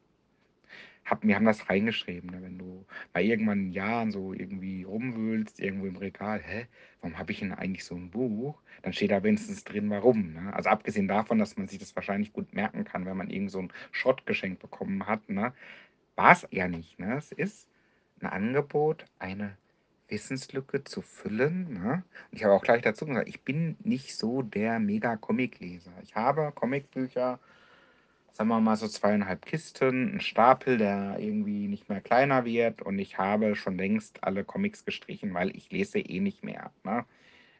hab, 1.04 1.22
wir 1.22 1.34
haben 1.34 1.44
das 1.44 1.68
reingeschrieben, 1.68 2.30
ne? 2.30 2.42
wenn 2.42 2.58
du 2.58 2.86
bei 3.12 3.22
irgendwann 3.22 3.70
Jahren 3.70 4.10
so 4.10 4.32
irgendwie 4.32 4.84
rumwühlst, 4.84 5.60
irgendwo 5.60 5.86
im 5.86 5.96
Regal, 5.96 6.40
hä, 6.40 6.66
warum 7.00 7.18
habe 7.18 7.32
ich 7.32 7.40
denn 7.40 7.52
eigentlich 7.52 7.84
so 7.84 7.94
ein 7.94 8.10
Buch? 8.10 8.60
Dann 8.82 8.92
steht 8.92 9.10
da 9.10 9.22
wenigstens 9.22 9.64
drin, 9.64 9.90
warum. 9.90 10.32
Ne? 10.32 10.54
Also 10.54 10.70
abgesehen 10.70 11.08
davon, 11.08 11.38
dass 11.38 11.56
man 11.56 11.68
sich 11.68 11.78
das 11.78 11.94
wahrscheinlich 11.94 12.32
gut 12.32 12.54
merken 12.54 12.84
kann, 12.84 13.04
wenn 13.04 13.16
man 13.16 13.30
irgend 13.30 13.50
so 13.50 13.60
ein 13.60 13.72
Schrottgeschenk 13.92 14.58
bekommen 14.60 15.06
hat, 15.06 15.28
ne? 15.28 15.52
war 16.16 16.32
es 16.32 16.46
ja 16.50 16.68
nicht. 16.68 16.98
Ne? 16.98 17.16
Es 17.16 17.32
ist 17.32 17.68
ein 18.20 18.26
Angebot, 18.26 19.04
eine 19.18 19.56
Wissenslücke 20.08 20.84
zu 20.84 21.02
füllen. 21.02 21.74
Ne? 21.74 22.04
Und 22.30 22.38
ich 22.38 22.44
habe 22.44 22.54
auch 22.54 22.62
gleich 22.62 22.82
dazu 22.82 23.06
gesagt, 23.06 23.28
ich 23.28 23.42
bin 23.42 23.76
nicht 23.82 24.16
so 24.16 24.42
der 24.42 24.78
Mega-Comic-Leser. 24.78 25.92
Ich 26.02 26.14
habe 26.14 26.52
Comicbücher 26.54 27.38
sagen 28.34 28.48
wir 28.48 28.60
mal 28.60 28.76
so 28.76 28.88
zweieinhalb 28.88 29.46
Kisten, 29.46 30.16
ein 30.16 30.20
Stapel, 30.20 30.76
der 30.76 31.18
irgendwie 31.20 31.68
nicht 31.68 31.88
mehr 31.88 32.00
kleiner 32.00 32.44
wird 32.44 32.82
und 32.82 32.98
ich 32.98 33.16
habe 33.16 33.54
schon 33.54 33.78
längst 33.78 34.24
alle 34.24 34.44
Comics 34.44 34.84
gestrichen, 34.84 35.32
weil 35.34 35.56
ich 35.56 35.70
lese 35.70 36.00
eh 36.00 36.20
nicht 36.20 36.42
mehr. 36.42 36.72
Ne? 36.82 37.04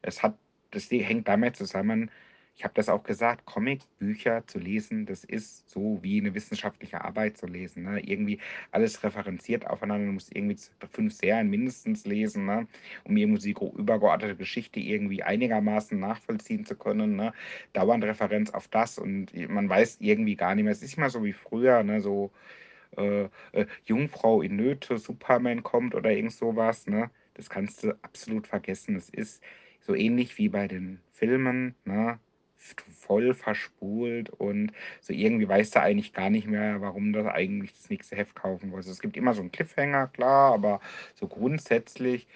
Es 0.02 0.22
hat, 0.22 0.36
das 0.72 0.90
hängt 0.90 1.28
damit 1.28 1.56
zusammen, 1.56 2.10
ich 2.56 2.62
habe 2.62 2.74
das 2.74 2.88
auch 2.88 3.02
gesagt, 3.02 3.46
Comicbücher 3.46 4.46
zu 4.46 4.58
lesen, 4.58 5.06
das 5.06 5.24
ist 5.24 5.68
so 5.68 5.98
wie 6.02 6.20
eine 6.20 6.34
wissenschaftliche 6.34 7.04
Arbeit 7.04 7.36
zu 7.36 7.46
lesen. 7.46 7.82
Ne? 7.82 8.00
Irgendwie 8.00 8.38
alles 8.70 9.02
referenziert 9.02 9.66
aufeinander, 9.66 10.06
du 10.06 10.12
musst 10.12 10.34
irgendwie 10.34 10.56
fünf 10.92 11.14
Serien 11.14 11.50
mindestens 11.50 12.06
lesen, 12.06 12.46
ne? 12.46 12.68
um 13.02 13.16
irgendwie 13.16 13.52
die 13.52 13.66
übergeordnete 13.76 14.36
Geschichte 14.36 14.78
irgendwie 14.78 15.22
einigermaßen 15.22 15.98
nachvollziehen 15.98 16.64
zu 16.64 16.76
können. 16.76 17.16
Ne? 17.16 17.32
Dauernd 17.72 18.04
Referenz 18.04 18.50
auf 18.50 18.68
das 18.68 18.98
und 18.98 19.34
man 19.48 19.68
weiß 19.68 19.96
irgendwie 20.00 20.36
gar 20.36 20.54
nicht 20.54 20.64
mehr. 20.64 20.72
Es 20.72 20.82
ist 20.82 20.96
immer 20.96 21.10
so 21.10 21.24
wie 21.24 21.32
früher, 21.32 21.82
ne? 21.82 22.00
so 22.00 22.30
äh, 22.96 23.28
äh, 23.52 23.66
Jungfrau 23.84 24.42
in 24.42 24.54
Nöte, 24.54 24.98
Superman 24.98 25.64
kommt 25.64 25.96
oder 25.96 26.12
irgend 26.12 26.32
sowas. 26.32 26.86
Ne? 26.86 27.10
Das 27.34 27.50
kannst 27.50 27.82
du 27.82 27.90
absolut 28.02 28.46
vergessen. 28.46 28.94
Es 28.94 29.08
ist 29.10 29.42
so 29.80 29.94
ähnlich 29.94 30.38
wie 30.38 30.48
bei 30.48 30.68
den 30.68 31.00
Filmen. 31.10 31.74
Ne? 31.84 32.20
Voll 32.98 33.34
verspult 33.34 34.30
und 34.30 34.72
so 35.00 35.12
irgendwie 35.12 35.48
weißt 35.48 35.76
du 35.76 35.80
eigentlich 35.80 36.12
gar 36.12 36.30
nicht 36.30 36.46
mehr, 36.46 36.80
warum 36.80 37.12
du 37.12 37.30
eigentlich 37.30 37.72
das 37.74 37.90
nächste 37.90 38.16
Heft 38.16 38.34
kaufen 38.34 38.72
wolltest. 38.72 38.92
Es 38.92 39.00
gibt 39.00 39.16
immer 39.16 39.34
so 39.34 39.42
einen 39.42 39.52
Cliffhanger, 39.52 40.08
klar, 40.08 40.54
aber 40.54 40.80
so 41.14 41.28
grundsätzlich, 41.28 42.26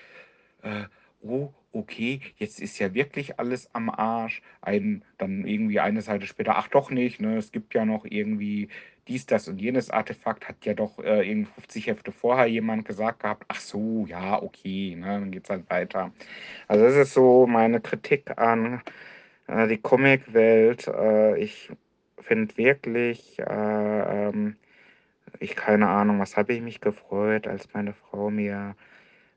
äh, 0.63 0.85
oh, 1.23 1.53
okay, 1.73 2.21
jetzt 2.37 2.61
ist 2.61 2.79
ja 2.79 2.95
wirklich 2.95 3.39
alles 3.39 3.75
am 3.75 3.91
Arsch. 3.91 4.43
Ein, 4.61 5.05
dann 5.19 5.47
irgendwie 5.47 5.81
eine 5.81 6.03
Seite 6.03 6.27
später, 6.27 6.57
ach 6.57 6.69
doch 6.69 6.91
nicht, 6.91 7.21
ne? 7.21 7.37
Es 7.37 7.53
gibt 7.53 7.75
ja 7.75 7.85
noch 7.85 8.05
irgendwie 8.05 8.69
dies, 9.09 9.27
das 9.27 9.49
und 9.49 9.61
jenes 9.61 9.91
Artefakt, 9.91 10.49
hat 10.49 10.65
ja 10.67 10.75
doch 10.75 10.99
äh, 10.99 11.29
irgendwie 11.29 11.51
50 11.53 11.87
Hefte 11.87 12.13
vorher 12.13 12.47
jemand 12.47 12.85
gesagt 12.85 13.21
gehabt, 13.21 13.45
ach 13.49 13.61
so, 13.61 14.07
ja, 14.09 14.43
okay, 14.43 14.95
ne? 14.97 15.07
Dann 15.07 15.31
geht 15.31 15.45
es 15.45 15.51
halt 15.51 15.69
weiter. 15.71 16.13
Also 16.69 16.85
das 16.85 16.95
ist 16.97 17.15
so 17.15 17.47
meine 17.47 17.81
Kritik 17.81 18.39
an 18.39 18.83
äh, 19.49 19.67
die 19.67 19.79
Comicwelt, 19.79 20.87
äh, 20.87 21.37
ich 21.39 21.71
finde 22.21 22.57
wirklich, 22.57 23.39
äh, 23.41 24.29
ähm, 24.29 24.57
ich 25.41 25.57
keine 25.57 25.89
Ahnung, 25.89 26.21
was 26.21 26.37
habe 26.37 26.53
ich 26.53 26.63
mich 26.63 26.81
gefreut, 26.81 27.47
als 27.47 27.73
meine 27.75 27.93
Frau 27.93 28.31
mir 28.31 28.75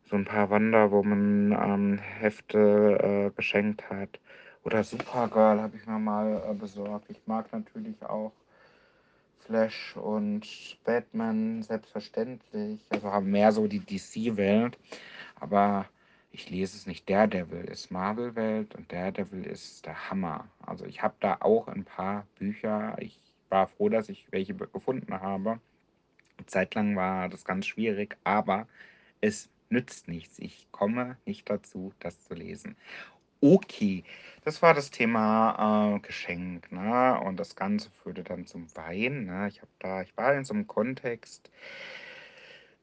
so 0.05 0.15
ein 0.15 0.25
paar 0.25 0.49
Wonder 0.49 0.91
Woman 0.91 1.51
ähm, 1.53 1.97
Hefte 1.97 3.29
äh, 3.29 3.35
geschenkt 3.35 3.89
hat. 3.89 4.19
Oder 4.63 4.83
Supergirl 4.83 5.61
habe 5.61 5.75
ich 5.77 5.87
mir 5.87 5.99
mal 5.99 6.43
äh, 6.49 6.53
besorgt. 6.53 7.09
Ich 7.09 7.21
mag 7.25 7.51
natürlich 7.51 8.03
auch 8.03 8.33
Flash 9.39 9.95
und 9.95 10.45
Batman 10.83 11.63
selbstverständlich. 11.63 12.79
Also 12.89 13.11
haben 13.11 13.31
mehr 13.31 13.51
so 13.51 13.67
die 13.67 13.79
DC-Welt. 13.79 14.77
Aber 15.39 15.85
ich 16.31 16.49
lese 16.49 16.77
es 16.77 16.87
nicht. 16.87 17.09
Daredevil 17.09 17.65
ist 17.65 17.91
Marvel-Welt 17.91 18.75
und 18.75 18.91
Daredevil 18.91 19.45
ist 19.45 19.85
der 19.85 20.09
Hammer. 20.09 20.47
Also 20.65 20.85
ich 20.85 21.01
habe 21.01 21.15
da 21.19 21.37
auch 21.41 21.67
ein 21.67 21.83
paar 21.83 22.25
Bücher. 22.39 22.95
Ich 22.99 23.19
war 23.49 23.67
froh, 23.67 23.89
dass 23.89 24.09
ich 24.09 24.25
welche 24.31 24.55
gefunden 24.55 25.13
habe. 25.19 25.59
Eine 26.37 26.45
Zeit 26.47 26.75
lang 26.75 26.95
war 26.95 27.29
das 27.29 27.43
ganz 27.43 27.67
schwierig, 27.67 28.17
aber 28.23 28.67
es 29.19 29.49
nützt 29.69 30.07
nichts. 30.07 30.39
Ich 30.39 30.67
komme 30.71 31.17
nicht 31.25 31.49
dazu, 31.49 31.93
das 31.99 32.19
zu 32.21 32.33
lesen. 32.33 32.75
Okay, 33.43 34.03
das 34.43 34.61
war 34.61 34.73
das 34.75 34.91
Thema 34.91 35.95
äh, 35.95 35.99
Geschenk, 35.99 36.71
ne? 36.71 37.19
Und 37.21 37.39
das 37.39 37.55
Ganze 37.55 37.89
führte 37.89 38.23
dann 38.23 38.45
zum 38.45 38.67
Wein. 38.75 39.25
Ne? 39.25 39.47
Ich 39.47 39.61
habe 39.61 39.71
da, 39.79 40.01
ich 40.03 40.15
war 40.15 40.35
in 40.35 40.45
so 40.45 40.53
einem 40.53 40.67
Kontext, 40.67 41.49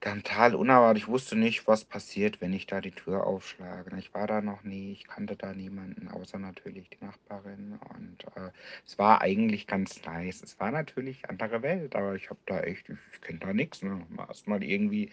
total 0.01 0.55
unerwartet. 0.55 1.03
Ich 1.03 1.09
wusste 1.09 1.37
nicht, 1.37 1.67
was 1.67 1.85
passiert, 1.85 2.41
wenn 2.41 2.53
ich 2.53 2.67
da 2.67 2.81
die 2.81 2.93
Tür 2.93 3.27
aufschlage. 3.27 3.97
Ich 3.99 4.15
war 4.15 4.27
da 4.27 4.41
noch 4.41 4.63
nie, 4.63 4.93
ich 4.93 5.07
kannte 5.07 5.37
da 5.37 5.53
niemanden, 5.53 6.09
außer 6.09 6.39
natürlich 6.39 6.89
die 6.91 7.05
Nachbarin. 7.05 7.79
Und 7.91 8.25
äh, 8.37 8.51
es 8.87 8.99
war 8.99 9.21
eigentlich 9.21 9.67
ganz 9.67 10.05
nice. 10.05 10.43
Es 10.43 10.59
war 10.61 10.71
natürlich 10.71 11.29
andere 11.29 11.63
Welt, 11.63 11.97
aber 11.97 12.15
ich 12.15 12.31
habe 12.31 12.41
da 12.47 12.61
echt, 12.61 12.89
ich 12.89 13.21
kenne 13.21 13.41
da 13.41 13.53
nichts. 13.53 13.83
Ne? 13.83 14.07
Erstmal 14.19 14.63
irgendwie 14.63 15.11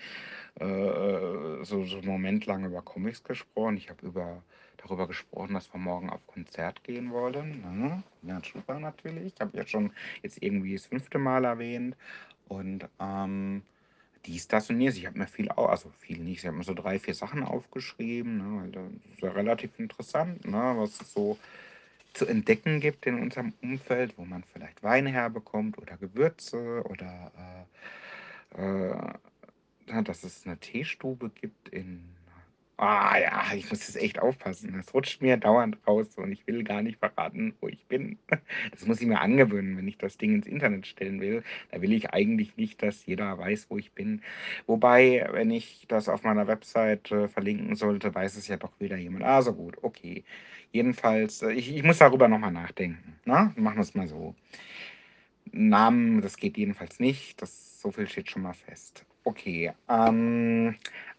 äh, 0.60 1.64
so, 1.64 1.86
so 1.86 1.98
einen 1.98 2.08
Moment 2.08 2.46
lang 2.46 2.66
über 2.66 2.82
Comics 2.82 3.24
gesprochen. 3.24 3.78
Ich 3.78 3.90
habe 3.90 4.06
über 4.06 4.44
darüber 4.78 5.08
gesprochen, 5.08 5.54
dass 5.54 5.74
wir 5.74 5.80
morgen 5.80 6.10
auf 6.10 6.26
Konzert 6.28 6.84
gehen 6.84 7.12
wollen. 7.12 7.62
Ne? 7.62 8.04
Ja, 8.22 8.40
super 8.42 8.80
natürlich. 8.80 9.34
Ich 9.34 9.42
habe 9.42 9.58
ja 9.58 9.66
schon 9.66 9.92
jetzt 10.22 10.42
irgendwie 10.42 10.74
das 10.74 10.86
fünfte 10.86 11.18
Mal 11.18 11.46
erwähnt. 11.46 11.96
Und 12.48 12.88
ähm, 13.00 13.64
dies, 14.26 14.48
das 14.48 14.70
und 14.70 14.80
jenes. 14.80 14.98
Ich 14.98 15.06
habe 15.06 15.18
mir 15.18 15.28
viel, 15.28 15.50
also 15.50 15.90
viel 16.00 16.20
nicht, 16.20 16.40
ich 16.40 16.46
habe 16.46 16.58
mir 16.58 16.64
so 16.64 16.74
drei, 16.74 17.00
vier 17.00 17.14
Sachen 17.14 17.44
aufgeschrieben, 17.44 18.38
ne, 18.38 18.62
weil 18.62 18.72
das 18.72 18.84
ist 19.14 19.22
ja 19.22 19.32
relativ 19.32 19.78
interessant, 19.80 20.46
ne, 20.46 20.74
was 20.78 21.00
es 21.02 21.14
so 21.14 21.38
zu 22.14 22.26
entdecken 22.26 22.80
gibt 22.80 23.06
in 23.06 23.22
unserem 23.22 23.54
Umfeld, 23.62 24.18
wo 24.18 24.26
man 24.26 24.44
vielleicht 24.54 24.84
Weine 24.84 25.12
herbekommt 25.12 25.78
oder 25.78 25.98
Gewürze 25.98 26.82
oder 26.86 27.32
äh, 28.58 28.96
äh, 29.88 30.04
dass 30.04 30.24
es 30.24 30.46
eine 30.46 30.58
Teestube 30.58 31.30
gibt 31.30 31.70
in 31.70 32.16
Ah 32.78 33.18
ja, 33.18 33.54
ich 33.56 33.70
muss 33.70 33.88
jetzt 33.88 33.96
echt 33.96 34.20
aufpassen. 34.20 34.74
Das 34.76 34.94
rutscht 34.94 35.22
mir 35.22 35.38
dauernd 35.38 35.78
raus 35.88 36.18
und 36.18 36.34
ich 36.34 36.46
will 36.46 36.64
gar 36.64 36.82
nicht 36.82 37.00
verraten, 37.00 37.54
wo 37.62 37.70
ich 37.70 37.86
bin. 37.86 38.18
Das 38.72 38.86
muss 38.86 39.00
ich 39.00 39.08
mir 39.08 39.22
angewöhnen, 39.22 39.78
wenn 39.78 39.88
ich 39.88 39.98
das 39.98 40.18
Ding 40.18 40.36
ins 40.36 40.46
Internet 40.48 40.86
stellen 40.86 41.22
will. 41.22 41.44
Da 41.72 41.82
will 41.82 41.94
ich 41.94 42.10
eigentlich 42.14 42.58
nicht, 42.58 42.84
dass 42.84 43.06
jeder 43.06 43.38
weiß, 43.38 43.68
wo 43.70 43.78
ich 43.78 43.94
bin. 43.94 44.22
Wobei, 44.68 45.28
wenn 45.32 45.52
ich 45.52 45.86
das 45.88 46.10
auf 46.10 46.24
meiner 46.24 46.48
Website 46.48 47.12
äh, 47.12 47.30
verlinken 47.30 47.76
sollte, 47.76 48.14
weiß 48.14 48.36
es 48.36 48.48
ja 48.50 48.58
doch 48.58 48.78
wieder 48.80 48.98
jemand. 48.98 49.24
Also 49.24 49.54
gut, 49.54 49.78
okay. 49.82 50.26
Jedenfalls, 50.74 51.42
äh, 51.44 51.54
ich, 51.54 51.74
ich 51.74 51.84
muss 51.84 52.00
darüber 52.00 52.28
nochmal 52.28 52.52
nachdenken. 52.52 53.16
Na? 53.24 53.54
Machen 53.56 53.78
wir 53.78 53.82
es 53.84 53.96
mal 53.96 54.10
so. 54.10 54.36
Namen, 55.52 56.22
das 56.22 56.36
geht 56.36 56.58
jedenfalls 56.58 57.00
nicht. 57.00 57.42
Das, 57.42 57.82
so 57.82 57.92
viel 57.92 58.10
steht 58.10 58.30
schon 58.30 58.42
mal 58.42 58.54
fest. 58.54 59.06
Okay, 59.28 59.72
ähm, 59.90 60.76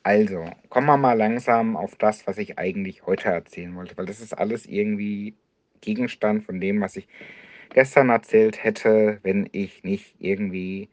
also, 0.07 0.45
kommen 0.69 0.87
wir 0.87 0.97
mal 0.97 1.15
langsam 1.19 1.77
auf 1.77 1.97
das, 1.97 2.29
was 2.29 2.39
ich 2.39 2.61
eigentlich 2.61 3.07
heute 3.07 3.29
erzählen 3.31 3.75
wollte, 3.75 3.99
weil 3.99 4.07
das 4.07 4.21
ist 4.21 4.35
alles 4.35 4.65
irgendwie 4.65 5.35
Gegenstand 5.81 6.45
von 6.45 6.61
dem, 6.61 6.81
was 6.81 6.95
ich 6.95 7.09
gestern 7.75 8.11
erzählt 8.11 8.63
hätte, 8.63 9.19
wenn 9.25 9.49
ich 9.51 9.83
nicht 9.83 10.15
irgendwie 10.21 10.89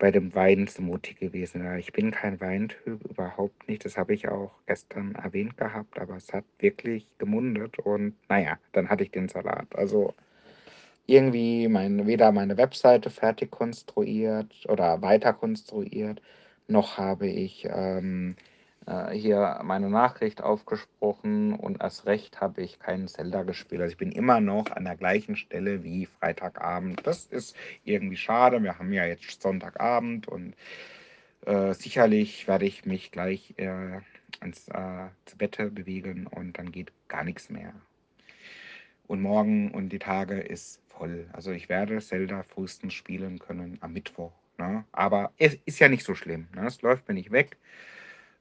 bei 0.00 0.10
dem 0.10 0.34
Wein-Smoothie 0.34 1.14
gewesen. 1.14 1.62
Ja, 1.64 1.76
ich 1.76 1.92
bin 1.92 2.10
kein 2.10 2.40
Weintyp, 2.40 3.04
überhaupt 3.04 3.68
nicht. 3.68 3.84
Das 3.84 3.96
habe 3.96 4.14
ich 4.14 4.26
auch 4.26 4.50
gestern 4.66 5.14
erwähnt 5.14 5.56
gehabt, 5.56 6.00
aber 6.00 6.16
es 6.16 6.32
hat 6.32 6.44
wirklich 6.58 7.06
gemundet 7.18 7.78
und 7.78 8.16
naja, 8.28 8.58
dann 8.72 8.88
hatte 8.88 9.04
ich 9.04 9.12
den 9.12 9.28
Salat. 9.28 9.68
Also 9.76 10.12
irgendwie 11.06 11.68
mein, 11.68 12.04
weder 12.08 12.32
meine 12.32 12.56
Webseite 12.56 13.10
fertig 13.10 13.52
konstruiert 13.52 14.52
oder 14.68 15.02
weiter 15.02 15.34
konstruiert, 15.34 16.20
noch 16.70 16.98
habe 16.98 17.26
ich 17.26 17.66
ähm, 17.70 18.36
äh, 18.86 19.12
hier 19.12 19.60
meine 19.62 19.90
Nachricht 19.90 20.42
aufgesprochen 20.42 21.54
und 21.54 21.80
erst 21.80 22.06
recht 22.06 22.40
habe 22.40 22.62
ich 22.62 22.78
keinen 22.78 23.08
Zelda 23.08 23.42
gespielt. 23.42 23.80
Also 23.80 23.92
ich 23.92 23.98
bin 23.98 24.12
immer 24.12 24.40
noch 24.40 24.70
an 24.70 24.84
der 24.84 24.96
gleichen 24.96 25.36
Stelle 25.36 25.84
wie 25.84 26.06
Freitagabend. 26.06 27.06
Das 27.06 27.26
ist 27.26 27.56
irgendwie 27.84 28.16
schade. 28.16 28.62
Wir 28.62 28.78
haben 28.78 28.92
ja 28.92 29.04
jetzt 29.04 29.42
Sonntagabend 29.42 30.28
und 30.28 30.54
äh, 31.46 31.74
sicherlich 31.74 32.48
werde 32.48 32.66
ich 32.66 32.84
mich 32.84 33.12
gleich 33.12 33.54
äh, 33.56 34.00
ans 34.40 34.68
äh, 34.68 35.08
Bette 35.36 35.70
bewegen 35.70 36.26
und 36.26 36.58
dann 36.58 36.72
geht 36.72 36.92
gar 37.08 37.24
nichts 37.24 37.50
mehr. 37.50 37.72
Und 39.06 39.22
morgen 39.22 39.72
und 39.72 39.88
die 39.90 39.98
Tage 39.98 40.40
ist 40.40 40.80
voll. 40.88 41.28
Also 41.32 41.50
ich 41.50 41.68
werde 41.68 42.00
Zelda 42.00 42.42
frühestens 42.44 42.94
spielen 42.94 43.38
können 43.38 43.78
am 43.80 43.92
Mittwoch. 43.92 44.32
Ne? 44.60 44.84
Aber 44.92 45.32
es 45.38 45.56
ist 45.64 45.78
ja 45.78 45.88
nicht 45.88 46.04
so 46.04 46.14
schlimm. 46.14 46.46
Ne? 46.54 46.66
Es 46.66 46.82
läuft 46.82 47.08
mir 47.08 47.14
nicht 47.14 47.32
weg. 47.32 47.56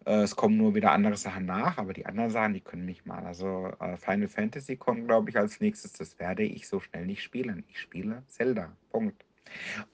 Äh, 0.06 0.22
es 0.24 0.36
kommen 0.36 0.58
nur 0.58 0.76
wieder 0.76 0.92
andere 0.92 1.16
Sachen 1.16 1.46
nach, 1.46 1.78
aber 1.78 1.94
die 1.94 2.06
anderen 2.06 2.30
Sachen, 2.30 2.54
die 2.54 2.60
können 2.62 2.86
mich 2.86 3.06
mal. 3.06 3.26
Also 3.26 3.72
äh, 3.80 3.96
Final 3.96 4.28
Fantasy 4.28 4.76
kommt, 4.76 5.08
glaube 5.08 5.30
ich, 5.30 5.38
als 5.38 5.62
nächstes. 5.62 5.94
Das 5.94 6.20
werde 6.20 6.44
ich 6.44 6.68
so 6.68 6.82
schnell 6.82 7.06
nicht 7.06 7.24
spielen. 7.24 7.64
Ich 7.70 7.80
spiele 7.80 8.24
Zelda. 8.28 8.70
Punkt. 8.92 9.24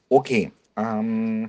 Okay. 0.10 0.52
Ähm, 0.76 1.48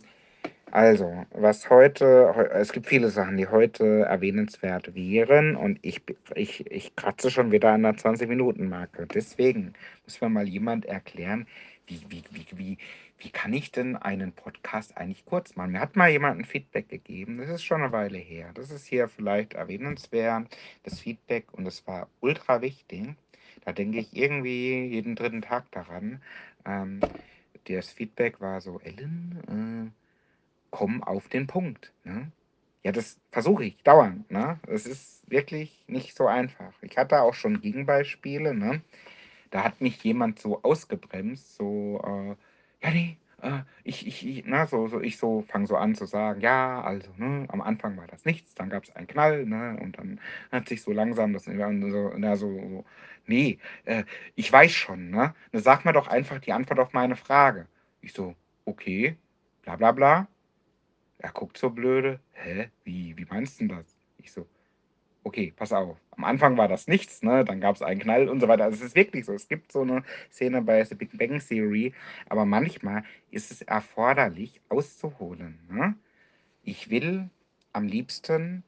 also, 0.72 1.24
was 1.30 1.70
heute, 1.70 2.50
es 2.52 2.72
gibt 2.72 2.86
viele 2.86 3.08
Sachen, 3.08 3.36
die 3.36 3.46
heute 3.46 4.02
erwähnenswert 4.02 4.94
wären 4.94 5.56
und 5.56 5.78
ich, 5.82 6.02
ich, 6.34 6.70
ich 6.70 6.94
kratze 6.96 7.30
schon 7.30 7.52
wieder 7.52 7.70
an 7.70 7.84
der 7.84 7.94
20-Minuten-Marke. 7.94 9.06
Deswegen 9.06 9.74
muss 10.04 10.20
mir 10.20 10.28
mal 10.28 10.48
jemand 10.48 10.84
erklären, 10.84 11.46
wie, 11.86 12.00
wie, 12.08 12.24
wie, 12.32 12.46
wie, 12.58 12.78
wie 13.18 13.30
kann 13.30 13.52
ich 13.52 13.72
denn 13.72 13.96
einen 13.96 14.32
Podcast 14.32 14.96
eigentlich 14.96 15.24
kurz 15.24 15.56
machen? 15.56 15.72
Mir 15.72 15.80
hat 15.80 15.96
mal 15.96 16.10
jemand 16.10 16.38
ein 16.38 16.44
Feedback 16.44 16.88
gegeben, 16.88 17.38
das 17.38 17.48
ist 17.48 17.64
schon 17.64 17.82
eine 17.82 17.92
Weile 17.92 18.18
her. 18.18 18.50
Das 18.54 18.70
ist 18.70 18.86
hier 18.86 19.08
vielleicht 19.08 19.54
erwähnenswert, 19.54 20.48
das 20.82 21.00
Feedback, 21.00 21.52
und 21.52 21.64
das 21.64 21.86
war 21.86 22.08
ultra 22.20 22.60
wichtig. 22.60 23.14
Da 23.64 23.72
denke 23.72 23.98
ich 23.98 24.16
irgendwie 24.16 24.86
jeden 24.86 25.16
dritten 25.16 25.42
Tag 25.42 25.70
daran. 25.72 26.22
Ähm, 26.64 27.00
das 27.64 27.90
Feedback 27.90 28.40
war 28.40 28.60
so, 28.60 28.80
Ellen, 28.80 29.92
äh, 29.92 30.06
komm 30.70 31.02
auf 31.02 31.28
den 31.28 31.46
Punkt. 31.46 31.92
Ne? 32.04 32.30
Ja, 32.84 32.92
das 32.92 33.18
versuche 33.32 33.64
ich 33.64 33.82
dauernd. 33.82 34.30
Ne? 34.30 34.60
Es 34.68 34.86
ist 34.86 35.28
wirklich 35.28 35.82
nicht 35.88 36.14
so 36.16 36.26
einfach. 36.26 36.72
Ich 36.82 36.96
hatte 36.96 37.22
auch 37.22 37.34
schon 37.34 37.60
Gegenbeispiele. 37.60 38.54
Ne? 38.54 38.82
Da 39.50 39.64
hat 39.64 39.80
mich 39.80 40.02
jemand 40.04 40.38
so 40.38 40.62
ausgebremst, 40.62 41.56
so, 41.56 42.00
äh, 42.04 42.36
ja, 42.94 43.58
äh, 43.60 43.62
ich, 43.84 44.06
ich, 44.06 44.26
ich, 44.26 44.44
na, 44.46 44.66
so, 44.66 44.88
so, 44.88 45.00
ich 45.00 45.18
so 45.18 45.42
fange 45.42 45.66
so 45.66 45.76
an 45.76 45.94
zu 45.94 46.06
sagen, 46.06 46.40
ja, 46.40 46.82
also, 46.82 47.10
ne, 47.16 47.46
am 47.48 47.60
Anfang 47.60 47.96
war 47.96 48.06
das 48.06 48.24
nichts, 48.24 48.54
dann 48.54 48.70
gab 48.70 48.84
es 48.84 48.94
einen 48.96 49.06
Knall, 49.06 49.46
ne, 49.46 49.78
und 49.80 49.98
dann 49.98 50.20
hat 50.52 50.68
sich 50.68 50.82
so 50.82 50.92
langsam 50.92 51.32
das, 51.32 51.44
so, 51.44 51.52
na, 51.52 52.36
so, 52.36 52.48
so 52.48 52.84
nee, 53.26 53.58
äh, 53.84 54.04
ich 54.34 54.52
weiß 54.52 54.72
schon, 54.72 55.10
ne, 55.10 55.34
sag 55.52 55.84
mir 55.84 55.92
doch 55.92 56.08
einfach 56.08 56.38
die 56.40 56.52
Antwort 56.52 56.80
auf 56.80 56.92
meine 56.92 57.16
Frage. 57.16 57.66
Ich 58.00 58.12
so, 58.12 58.34
okay, 58.64 59.16
bla, 59.62 59.76
bla, 59.76 59.92
bla, 59.92 60.28
er 61.18 61.32
guckt 61.32 61.58
so 61.58 61.70
blöde. 61.70 62.20
Hä? 62.32 62.70
Wie, 62.84 63.16
wie 63.16 63.24
meinst 63.26 63.60
du 63.60 63.66
denn 63.66 63.76
das? 63.78 63.96
Ich 64.18 64.32
so, 64.32 64.46
okay, 65.26 65.52
pass 65.56 65.72
auf. 65.72 65.98
Am 66.12 66.24
Anfang 66.24 66.56
war 66.56 66.68
das 66.68 66.86
nichts, 66.86 67.22
ne? 67.22 67.44
Dann 67.44 67.60
gab 67.60 67.74
es 67.74 67.82
einen 67.82 68.00
Knall 68.00 68.28
und 68.28 68.40
so 68.40 68.46
weiter. 68.46 68.64
Also 68.64 68.76
es 68.76 68.90
ist 68.90 68.96
wirklich 68.96 69.26
so. 69.26 69.32
Es 69.32 69.48
gibt 69.48 69.72
so 69.72 69.82
eine 69.82 70.04
Szene 70.30 70.62
bei 70.62 70.84
The 70.84 70.94
Big 70.94 71.18
Bang 71.18 71.40
Theory, 71.40 71.92
aber 72.28 72.46
manchmal 72.46 73.02
ist 73.32 73.50
es 73.50 73.62
erforderlich, 73.62 74.60
auszuholen. 74.68 75.58
Ne? 75.68 75.96
Ich 76.62 76.90
will 76.90 77.28
am 77.72 77.88
liebsten 77.88 78.62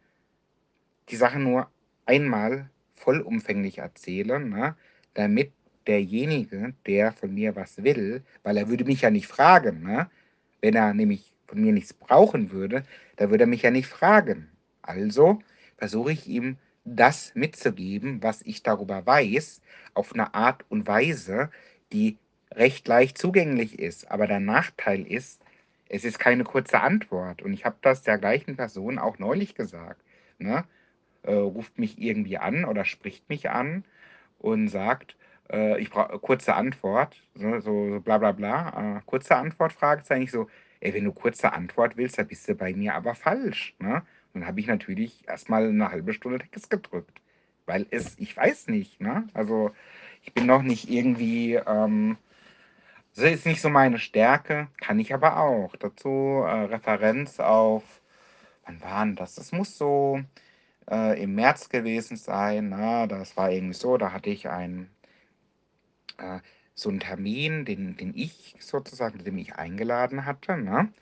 die 1.11 1.17
Sache 1.17 1.39
nur 1.39 1.71
einmal 2.07 2.69
vollumfänglich 2.97 3.79
erzählen, 3.79 4.49
ne? 4.49 4.75
damit 5.15 5.53
derjenige, 5.87 6.75
der 6.87 7.13
von 7.13 7.33
mir 7.33 7.55
was 7.55 7.83
will, 7.85 8.25
weil 8.43 8.57
er 8.57 8.69
würde 8.69 8.85
mich 8.85 9.03
ja 9.03 9.11
nicht 9.11 9.29
fragen, 9.29 9.85
ne? 9.85 10.11
wenn 10.61 10.75
er 10.75 10.93
nämlich 10.93 11.33
von 11.47 11.61
mir 11.61 11.73
nichts 11.73 11.95
brauchen 11.95 12.51
würde, 12.51 12.83
da 13.17 13.31
würde 13.31 13.45
er 13.45 13.49
mich 13.49 13.63
ja 13.63 13.71
nicht 13.71 13.87
fragen. 13.87 14.51
Also 14.83 15.41
versuche 15.79 16.13
ich 16.13 16.27
ihm 16.27 16.59
das 16.85 17.35
mitzugeben, 17.35 18.23
was 18.23 18.43
ich 18.43 18.63
darüber 18.63 19.05
weiß, 19.07 19.61
auf 19.95 20.13
eine 20.13 20.35
Art 20.35 20.65
und 20.69 20.87
Weise, 20.87 21.51
die 21.93 22.19
recht 22.53 22.87
leicht 22.89 23.19
zugänglich 23.19 23.79
ist. 23.79 24.11
Aber 24.11 24.27
der 24.27 24.41
Nachteil 24.41 25.07
ist, 25.07 25.41
es 25.89 26.05
ist 26.05 26.19
keine 26.19 26.45
kurze 26.45 26.81
Antwort. 26.81 27.43
Und 27.43 27.53
ich 27.53 27.65
habe 27.65 27.77
das 27.83 28.03
der 28.03 28.19
gleichen 28.19 28.57
Person 28.57 28.99
auch 28.99 29.19
neulich 29.19 29.55
gesagt. 29.55 30.03
Ne? 30.39 30.65
Äh, 31.23 31.33
ruft 31.33 31.79
mich 31.79 32.01
irgendwie 32.01 32.39
an 32.39 32.65
oder 32.65 32.85
spricht 32.85 33.29
mich 33.29 33.51
an 33.51 33.85
und 34.39 34.69
sagt, 34.69 35.17
äh, 35.51 35.81
ich 35.81 35.91
brauche 35.91 36.19
kurze 36.19 36.55
Antwort, 36.55 37.17
so, 37.35 37.61
so, 37.61 37.91
so 37.91 38.01
bla 38.01 38.19
bla 38.19 38.33
bla, 38.33 38.99
äh, 38.99 39.01
kurze 39.07 39.37
Antwort, 39.37 39.73
Fragezeichen, 39.73 40.29
so, 40.29 40.49
Ey, 40.81 40.95
wenn 40.95 41.05
du 41.05 41.13
kurze 41.13 41.53
Antwort 41.53 41.97
willst, 41.97 42.19
dann 42.19 42.29
bist 42.29 42.49
du 42.49 42.55
bei 42.55 42.73
mir 42.73 42.95
aber 42.95 43.15
falsch. 43.15 43.75
Ne? 43.79 44.03
Dann 44.39 44.47
habe 44.47 44.61
ich 44.61 44.69
natürlich 44.69 45.27
erstmal 45.27 45.69
eine 45.69 45.91
halbe 45.91 46.13
Stunde 46.13 46.39
Text 46.39 46.71
gedrückt. 46.71 47.21
Weil 47.67 47.87
es, 47.91 48.17
ich 48.21 48.37
weiß 48.37 48.69
nicht, 48.69 49.01
ne? 49.01 49.27
Also 49.35 49.73
ich 50.23 50.33
bin 50.33 50.47
noch 50.47 50.63
nicht 50.63 50.89
irgendwie, 50.89 51.55
ähm, 51.55 52.17
das 53.17 53.25
ist 53.25 53.47
nicht 53.47 53.61
so 53.61 53.69
meine 53.69 53.99
Stärke, 53.99 54.69
kann 54.81 55.01
ich 55.01 55.13
aber 55.13 55.39
auch. 55.41 55.75
Dazu 55.75 56.45
äh, 56.47 56.67
Referenz 56.67 57.41
auf, 57.41 57.83
wann 58.65 58.81
war 58.81 59.05
denn 59.05 59.17
das? 59.17 59.35
Das 59.35 59.51
muss 59.51 59.77
so 59.77 60.23
äh, 60.89 61.21
im 61.21 61.35
März 61.35 61.69
gewesen 61.69 62.17
sein. 62.17 62.69
Ne? 62.69 63.09
Das 63.09 63.37
war 63.37 63.51
irgendwie 63.51 63.75
so, 63.75 63.97
da 63.97 64.13
hatte 64.13 64.31
ich 64.31 64.49
ein, 64.49 64.89
äh, 66.19 66.39
so 66.75 66.91
einen 66.91 67.01
Termin, 67.01 67.65
den, 67.65 67.97
den 67.97 68.15
ich 68.15 68.55
sozusagen, 68.61 69.19
den 69.25 69.37
ich 69.37 69.57
eingeladen 69.57 70.27
hatte. 70.27 70.57
Ne? 70.57 70.93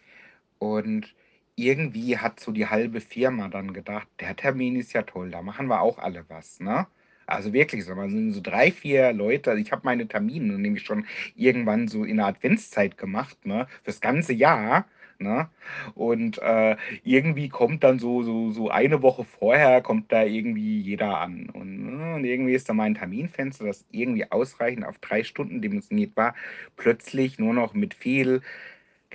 Und 0.58 1.14
irgendwie 1.56 2.18
hat 2.18 2.40
so 2.40 2.52
die 2.52 2.66
halbe 2.66 3.00
Firma 3.00 3.48
dann 3.48 3.72
gedacht, 3.72 4.08
der 4.20 4.36
Termin 4.36 4.76
ist 4.76 4.92
ja 4.92 5.02
toll, 5.02 5.30
da 5.30 5.42
machen 5.42 5.68
wir 5.68 5.80
auch 5.80 5.98
alle 5.98 6.24
was. 6.28 6.60
Ne? 6.60 6.86
Also 7.26 7.52
wirklich 7.52 7.84
so, 7.84 7.94
man 7.94 8.10
sind 8.10 8.32
so 8.32 8.40
drei, 8.40 8.70
vier 8.70 9.12
Leute. 9.12 9.50
Also 9.50 9.62
ich 9.62 9.72
habe 9.72 9.82
meine 9.84 10.06
Termine 10.06 10.58
nämlich 10.58 10.84
schon 10.84 11.06
irgendwann 11.34 11.88
so 11.88 12.04
in 12.04 12.18
der 12.18 12.26
Adventszeit 12.26 12.96
gemacht, 12.98 13.46
ne? 13.46 13.66
Fürs 13.82 14.00
ganze 14.00 14.32
Jahr. 14.32 14.86
Ne? 15.18 15.48
Und 15.94 16.38
äh, 16.42 16.76
irgendwie 17.02 17.48
kommt 17.48 17.82
dann 17.84 17.98
so, 17.98 18.22
so, 18.22 18.50
so 18.50 18.70
eine 18.70 19.02
Woche 19.02 19.24
vorher, 19.24 19.80
kommt 19.80 20.12
da 20.12 20.24
irgendwie 20.24 20.80
jeder 20.80 21.18
an. 21.18 21.48
Und, 21.50 21.96
ne? 21.98 22.14
und 22.16 22.24
irgendwie 22.24 22.52
ist 22.52 22.68
da 22.68 22.74
mein 22.74 22.94
Terminfenster, 22.94 23.64
das 23.64 23.86
irgendwie 23.90 24.30
ausreichend 24.30 24.84
auf 24.84 24.98
drei 24.98 25.24
Stunden 25.24 25.62
dimensioniert 25.62 26.16
war, 26.16 26.34
plötzlich 26.76 27.38
nur 27.38 27.54
noch 27.54 27.72
mit 27.72 27.94
viel 27.94 28.42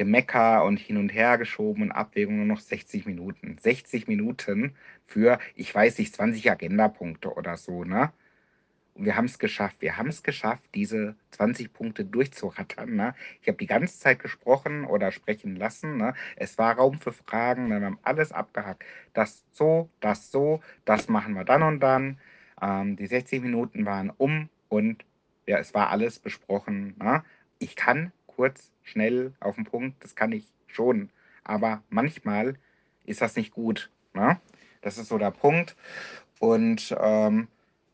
Gemecker 0.02 0.64
und 0.64 0.80
hin 0.80 0.98
und 0.98 1.10
her 1.10 1.38
geschoben 1.38 1.84
und 1.84 1.92
Abwägung 1.92 2.38
nur 2.38 2.48
noch 2.48 2.60
60 2.60 3.06
Minuten. 3.06 3.60
60 3.60 4.08
Minuten 4.08 4.74
für, 5.06 5.38
ich 5.56 5.76
weiß 5.76 6.00
nicht, 6.00 6.16
20 6.16 6.50
Agendapunkte 6.50 7.32
oder 7.36 7.56
so, 7.56 7.84
ne? 7.84 8.12
Und 8.96 9.06
wir 9.06 9.16
haben 9.16 9.26
es 9.26 9.38
geschafft. 9.38 9.78
Wir 9.80 9.98
haben 9.98 10.10
es 10.10 10.24
geschafft, 10.24 10.64
diese 10.74 11.16
20 11.32 11.72
Punkte 11.72 12.04
durchzurattern. 12.04 12.96
Ne? 12.96 13.14
Ich 13.42 13.48
habe 13.48 13.60
die 13.60 13.68
ganze 13.68 14.00
Zeit 14.00 14.18
gesprochen 14.18 14.86
oder 14.86 15.12
sprechen 15.12 15.56
lassen. 15.56 15.98
Ne? 15.98 16.16
Es 16.36 16.58
war 16.58 16.76
Raum 16.76 17.00
für 17.00 17.14
Fragen. 17.14 17.68
Ne? 17.68 17.80
Wir 17.80 17.86
haben 17.86 18.00
alles 18.02 18.32
abgehakt. 18.32 18.84
Das 19.14 19.46
so, 19.54 19.88
das 20.00 20.32
so, 20.32 20.62
das 20.84 21.10
machen 21.10 21.36
wir 21.36 21.46
dann 21.46 21.62
und 21.62 21.80
dann. 21.80 22.18
Ähm, 22.60 22.96
die 22.96 23.08
60 23.08 23.42
Minuten 23.42 23.86
waren 23.86 24.10
um 24.10 24.50
und 24.68 25.06
ja, 25.46 25.60
es 25.60 25.74
war 25.74 25.90
alles 25.90 26.20
besprochen. 26.20 26.96
Ne? 27.00 27.24
Ich 27.60 27.76
kann 27.76 28.12
kurz, 28.36 28.72
schnell 28.84 29.34
auf 29.40 29.56
den 29.56 29.66
Punkt, 29.66 30.04
das 30.04 30.16
kann 30.16 30.32
ich 30.32 30.48
schon. 30.68 31.10
Aber 31.44 31.84
manchmal 31.90 32.56
ist 33.06 33.22
das 33.22 33.36
nicht 33.36 33.52
gut. 33.52 33.90
Ne? 34.14 34.40
Das 34.82 34.98
ist 34.98 35.08
so 35.08 35.18
der 35.18 35.32
Punkt. 35.32 35.76
Und 36.40 36.96
ähm, 37.00 37.48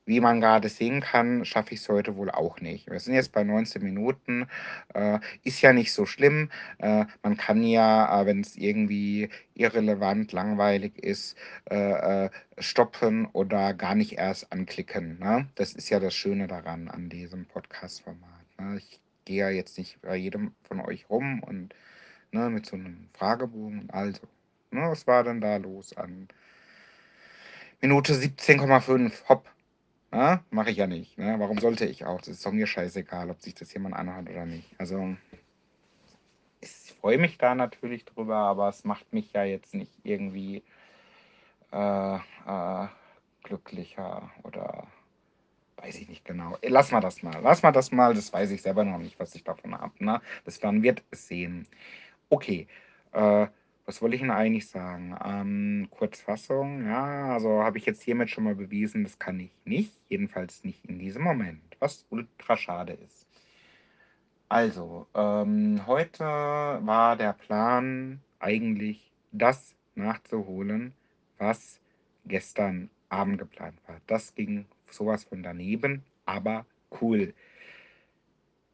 wie 0.08 0.22
man 0.22 0.40
gerade 0.40 0.70
sehen 0.70 1.02
kann, 1.02 1.44
schaffe 1.44 1.74
ich 1.74 1.82
es 1.82 1.90
heute 1.90 2.16
wohl 2.16 2.32
auch 2.32 2.62
nicht. 2.62 2.90
Wir 2.90 3.00
sind 3.00 3.14
jetzt 3.14 3.34
bei 3.34 3.44
19 3.44 3.84
Minuten. 3.84 4.48
Äh, 4.94 5.20
ist 5.44 5.62
ja 5.62 5.74
nicht 5.74 5.92
so 5.92 6.06
schlimm. 6.06 6.50
Äh, 6.78 7.06
man 7.24 7.36
kann 7.36 7.62
ja, 7.62 8.22
äh, 8.22 8.26
wenn 8.26 8.40
es 8.40 8.56
irgendwie 8.56 9.30
irrelevant, 9.54 10.32
langweilig 10.32 10.98
ist, 10.98 11.36
äh, 11.70 12.26
äh, 12.26 12.30
stoppen 12.58 13.26
oder 13.34 13.74
gar 13.74 13.96
nicht 13.96 14.14
erst 14.14 14.52
anklicken. 14.54 15.20
Ne? 15.20 15.50
Das 15.56 15.74
ist 15.74 15.90
ja 15.90 16.00
das 16.00 16.16
Schöne 16.16 16.48
daran 16.48 16.88
an 16.88 17.10
diesem 17.10 17.46
Podcast-Format. 17.46 18.46
Ne? 18.60 18.78
Ich 18.78 19.02
gehe 19.28 19.42
ja 19.42 19.50
jetzt 19.50 19.78
nicht 19.78 20.02
bei 20.02 20.16
jedem 20.16 20.56
von 20.64 20.80
euch 20.80 21.10
rum 21.10 21.44
und 21.44 21.76
ne, 22.32 22.50
mit 22.50 22.66
so 22.66 22.78
einem 22.78 23.10
Fragebogen. 23.14 23.90
Also, 23.92 24.22
ne, 24.72 24.90
was 24.90 25.06
war 25.06 25.24
denn 25.24 25.42
da 25.42 25.58
los 25.58 25.96
an 25.96 26.30
Minute 27.82 28.14
17,5? 28.14 29.28
Hopp. 29.28 29.52
Ne? 30.12 30.42
Mache 30.50 30.72
ich 30.72 30.78
ja 30.78 30.88
nicht. 30.88 31.18
Ne? 31.18 31.36
Warum 31.38 31.60
sollte 31.60 31.86
ich 31.86 32.06
auch? 32.06 32.20
Das 32.20 32.30
ist 32.30 32.46
doch 32.46 32.54
mir 32.54 32.68
scheißegal, 32.68 33.30
ob 33.30 33.42
sich 33.42 33.54
das 33.54 33.74
jemand 33.74 33.96
anhört 33.96 34.30
oder 34.30 34.46
nicht. 34.46 34.74
Also, 34.80 35.18
ich 36.62 36.96
freue 37.02 37.18
mich 37.18 37.38
da 37.38 37.54
natürlich 37.54 38.06
drüber, 38.06 38.38
aber 38.38 38.70
es 38.70 38.86
macht 38.86 39.12
mich 39.12 39.34
ja 39.34 39.44
jetzt 39.44 39.74
nicht 39.76 39.92
irgendwie 40.04 40.64
äh, 41.74 42.16
äh, 42.16 42.88
glücklicher 43.44 44.32
oder 44.44 44.88
weiß 45.78 45.96
ich 46.00 46.10
nicht 46.10 46.26
genau. 46.26 46.58
Lass 46.64 46.92
mal 46.92 47.02
das 47.02 47.24
mal. 47.24 47.40
Lass 47.42 47.64
mal 47.64 47.72
das 47.72 47.92
mal. 47.92 48.14
Das 48.14 48.32
weiß 48.34 48.52
ich 48.52 48.62
selber 48.62 48.84
noch 48.84 48.98
nicht, 48.98 49.20
was 49.20 49.36
ich 49.36 49.44
davon 49.44 49.78
habe. 49.78 49.94
Ne? 50.04 50.22
Das 50.46 50.62
man 50.62 50.84
wird 50.84 51.04
es 51.12 51.28
sehen. 51.28 51.68
Okay. 52.30 52.68
Äh, 53.14 53.48
was 53.88 54.02
wollte 54.02 54.16
ich 54.16 54.22
denn 54.22 54.32
eigentlich 54.32 54.68
sagen? 54.68 55.18
Ähm, 55.24 55.88
Kurzfassung, 55.92 56.86
ja, 56.86 57.34
also 57.34 57.64
habe 57.64 57.78
ich 57.78 57.86
jetzt 57.86 58.04
hiermit 58.04 58.30
schon 58.30 58.44
mal 58.44 58.54
bewiesen, 58.54 59.04
das 59.04 59.18
kann 59.18 59.40
ich 59.40 59.52
nicht. 59.64 59.94
Jedenfalls 60.10 60.66
nicht 60.66 60.84
in 60.86 61.00
diesem 61.00 61.24
Moment, 61.24 61.62
was 61.80 62.06
ultra 62.10 62.58
schade 62.58 62.94
ist. 62.94 63.26
Also, 64.50 65.08
ähm, 65.16 65.88
heute 65.88 66.24
war 66.24 67.16
der 67.16 67.32
Plan 67.32 68.22
eigentlich, 68.40 69.12
das 69.32 69.76
nachzuholen, 69.96 70.94
was 71.38 71.80
gestern 72.26 72.90
Abend 73.10 73.40
geplant 73.40 73.80
war. 73.88 74.02
Das 74.08 74.36
ging 74.36 74.66
sowas 74.92 75.24
von 75.24 75.44
daneben, 75.44 76.04
aber 76.26 76.66
cool. 77.02 77.34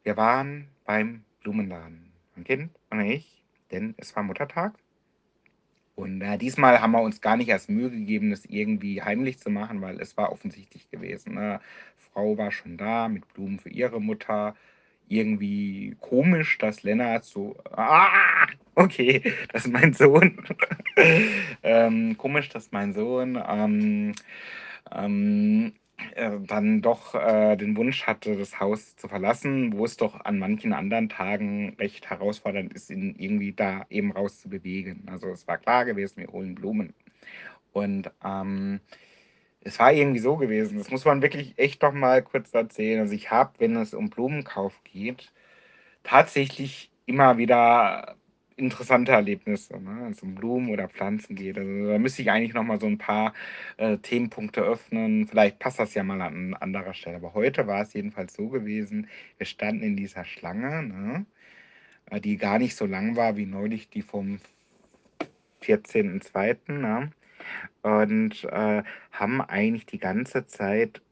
Wir 0.02 0.16
waren 0.16 0.68
beim 0.84 1.24
Blumenladen. 1.42 2.12
Mein 2.34 2.44
Kind 2.44 2.70
und 2.90 3.00
ich, 3.00 3.42
denn 3.70 3.94
es 3.96 4.14
war 4.16 4.22
Muttertag. 4.22 4.74
Und 5.94 6.22
äh, 6.22 6.36
diesmal 6.38 6.80
haben 6.80 6.92
wir 6.92 7.02
uns 7.02 7.20
gar 7.20 7.36
nicht 7.36 7.48
erst 7.48 7.70
Mühe 7.70 7.90
gegeben, 7.90 8.30
das 8.30 8.44
irgendwie 8.46 9.00
heimlich 9.02 9.38
zu 9.38 9.50
machen, 9.50 9.80
weil 9.80 10.00
es 10.00 10.16
war 10.16 10.32
offensichtlich 10.32 10.90
gewesen. 10.90 11.34
Ne? 11.34 11.60
Frau 12.12 12.36
war 12.36 12.50
schon 12.50 12.76
da 12.76 13.08
mit 13.08 13.32
Blumen 13.32 13.60
für 13.60 13.70
ihre 13.70 14.00
Mutter. 14.00 14.56
Irgendwie 15.08 15.96
komisch, 16.00 16.58
dass 16.58 16.82
Lennart 16.82 17.24
so. 17.24 17.56
Ah, 17.70 18.46
okay, 18.74 19.22
das 19.52 19.66
ist 19.66 19.72
mein 19.72 19.92
Sohn. 19.92 20.42
ähm, 21.62 22.16
komisch, 22.16 22.48
dass 22.48 22.72
mein 22.72 22.94
Sohn 22.94 23.40
ähm, 23.46 24.14
ähm, 24.90 25.72
äh, 26.14 26.30
dann 26.40 26.82
doch 26.82 27.14
äh, 27.14 27.56
den 27.56 27.76
Wunsch 27.76 28.04
hatte, 28.06 28.36
das 28.36 28.60
Haus 28.60 28.96
zu 28.96 29.08
verlassen, 29.08 29.76
wo 29.76 29.84
es 29.84 29.96
doch 29.96 30.24
an 30.24 30.38
manchen 30.38 30.72
anderen 30.72 31.08
Tagen 31.08 31.76
recht 31.78 32.08
herausfordernd 32.10 32.72
ist, 32.72 32.90
ihn 32.90 33.14
irgendwie 33.18 33.52
da 33.52 33.86
eben 33.90 34.12
raus 34.12 34.40
zu 34.40 34.48
bewegen. 34.48 35.06
Also 35.10 35.28
es 35.28 35.46
war 35.46 35.58
klar 35.58 35.84
gewesen, 35.84 36.18
wir 36.18 36.28
holen 36.28 36.54
Blumen. 36.54 36.94
Und 37.72 38.10
ähm, 38.24 38.80
es 39.60 39.78
war 39.78 39.92
irgendwie 39.92 40.20
so 40.20 40.36
gewesen, 40.36 40.78
das 40.78 40.90
muss 40.90 41.04
man 41.04 41.22
wirklich 41.22 41.54
echt 41.58 41.82
doch 41.82 41.92
mal 41.92 42.22
kurz 42.22 42.52
erzählen. 42.54 43.00
Also 43.00 43.14
ich 43.14 43.30
habe, 43.30 43.52
wenn 43.58 43.76
es 43.76 43.94
um 43.94 44.10
Blumenkauf 44.10 44.80
geht, 44.84 45.32
tatsächlich 46.02 46.90
immer 47.06 47.38
wieder 47.38 48.16
interessante 48.56 49.12
Erlebnisse, 49.12 49.74
ne? 49.80 50.00
wenn 50.02 50.12
es 50.12 50.22
um 50.22 50.34
Blumen 50.34 50.70
oder 50.70 50.88
Pflanzen 50.88 51.34
geht. 51.34 51.58
Also 51.58 51.88
da 51.88 51.98
müsste 51.98 52.22
ich 52.22 52.30
eigentlich 52.30 52.54
noch 52.54 52.62
mal 52.62 52.80
so 52.80 52.86
ein 52.86 52.98
paar 52.98 53.34
äh, 53.76 53.98
Themenpunkte 53.98 54.62
öffnen. 54.62 55.26
Vielleicht 55.26 55.58
passt 55.58 55.78
das 55.80 55.94
ja 55.94 56.04
mal 56.04 56.20
an 56.20 56.54
anderer 56.54 56.94
Stelle. 56.94 57.16
Aber 57.16 57.34
heute 57.34 57.66
war 57.66 57.82
es 57.82 57.92
jedenfalls 57.94 58.34
so 58.34 58.48
gewesen, 58.48 59.08
wir 59.38 59.46
standen 59.46 59.82
in 59.82 59.96
dieser 59.96 60.24
Schlange, 60.24 60.82
ne? 60.82 61.26
Äh, 62.10 62.20
die 62.20 62.36
gar 62.36 62.58
nicht 62.58 62.76
so 62.76 62.86
lang 62.86 63.16
war 63.16 63.36
wie 63.36 63.46
neulich 63.46 63.88
die 63.88 64.02
vom 64.02 64.38
14.02. 65.62 66.72
Ne? 66.72 67.10
Und 67.82 68.44
äh, 68.44 68.82
haben 69.12 69.40
eigentlich 69.40 69.86
die 69.86 69.98
ganze 69.98 70.46
Zeit 70.46 71.02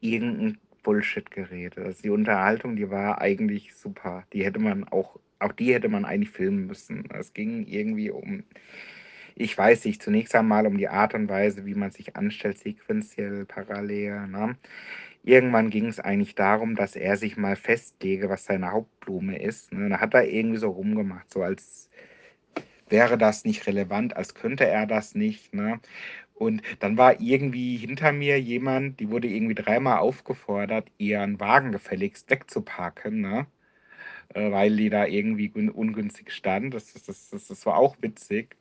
irgendein 0.00 0.58
Bullshit 0.82 1.30
geredet. 1.30 1.78
Also 1.78 2.02
die 2.02 2.10
Unterhaltung, 2.10 2.76
die 2.76 2.90
war 2.90 3.20
eigentlich 3.20 3.74
super. 3.74 4.24
Die 4.32 4.44
hätte 4.44 4.58
man 4.58 4.84
auch 4.88 5.18
auch 5.42 5.52
die 5.52 5.74
hätte 5.74 5.88
man 5.88 6.04
eigentlich 6.04 6.30
filmen 6.30 6.66
müssen. 6.66 7.08
Es 7.10 7.32
ging 7.34 7.66
irgendwie 7.66 8.10
um, 8.10 8.44
ich 9.34 9.56
weiß 9.56 9.84
nicht, 9.84 10.02
zunächst 10.02 10.34
einmal 10.34 10.66
um 10.66 10.78
die 10.78 10.88
Art 10.88 11.14
und 11.14 11.28
Weise, 11.28 11.66
wie 11.66 11.74
man 11.74 11.90
sich 11.90 12.16
anstellt, 12.16 12.58
sequenziell, 12.58 13.44
parallel. 13.46 14.26
Ne? 14.28 14.56
Irgendwann 15.24 15.70
ging 15.70 15.86
es 15.86 16.00
eigentlich 16.00 16.34
darum, 16.34 16.74
dass 16.76 16.96
er 16.96 17.16
sich 17.16 17.36
mal 17.36 17.56
festlege, 17.56 18.28
was 18.28 18.44
seine 18.44 18.72
Hauptblume 18.72 19.38
ist. 19.38 19.72
Ne? 19.72 19.88
Da 19.88 20.00
hat 20.00 20.14
er 20.14 20.28
irgendwie 20.28 20.58
so 20.58 20.70
rumgemacht, 20.70 21.30
so 21.32 21.42
als 21.42 21.88
wäre 22.88 23.16
das 23.18 23.44
nicht 23.44 23.66
relevant, 23.66 24.16
als 24.16 24.34
könnte 24.34 24.66
er 24.66 24.86
das 24.86 25.14
nicht. 25.14 25.54
Ne? 25.54 25.80
Und 26.34 26.62
dann 26.80 26.98
war 26.98 27.20
irgendwie 27.20 27.76
hinter 27.76 28.12
mir 28.12 28.40
jemand, 28.40 29.00
die 29.00 29.10
wurde 29.10 29.28
irgendwie 29.28 29.54
dreimal 29.54 29.98
aufgefordert, 29.98 30.88
ihren 30.98 31.40
Wagen 31.40 31.72
gefälligst 31.72 32.30
wegzuparken. 32.30 33.20
Ne? 33.20 33.46
Äh, 34.34 34.50
weil 34.50 34.76
die 34.76 34.90
da 34.90 35.06
irgendwie 35.06 35.50
ungünstig 35.50 36.30
stand. 36.32 36.74
Das, 36.74 36.92
das, 36.92 37.30
das, 37.30 37.48
das 37.48 37.66
war 37.66 37.76
auch 37.76 37.96
witzig. 38.00 38.56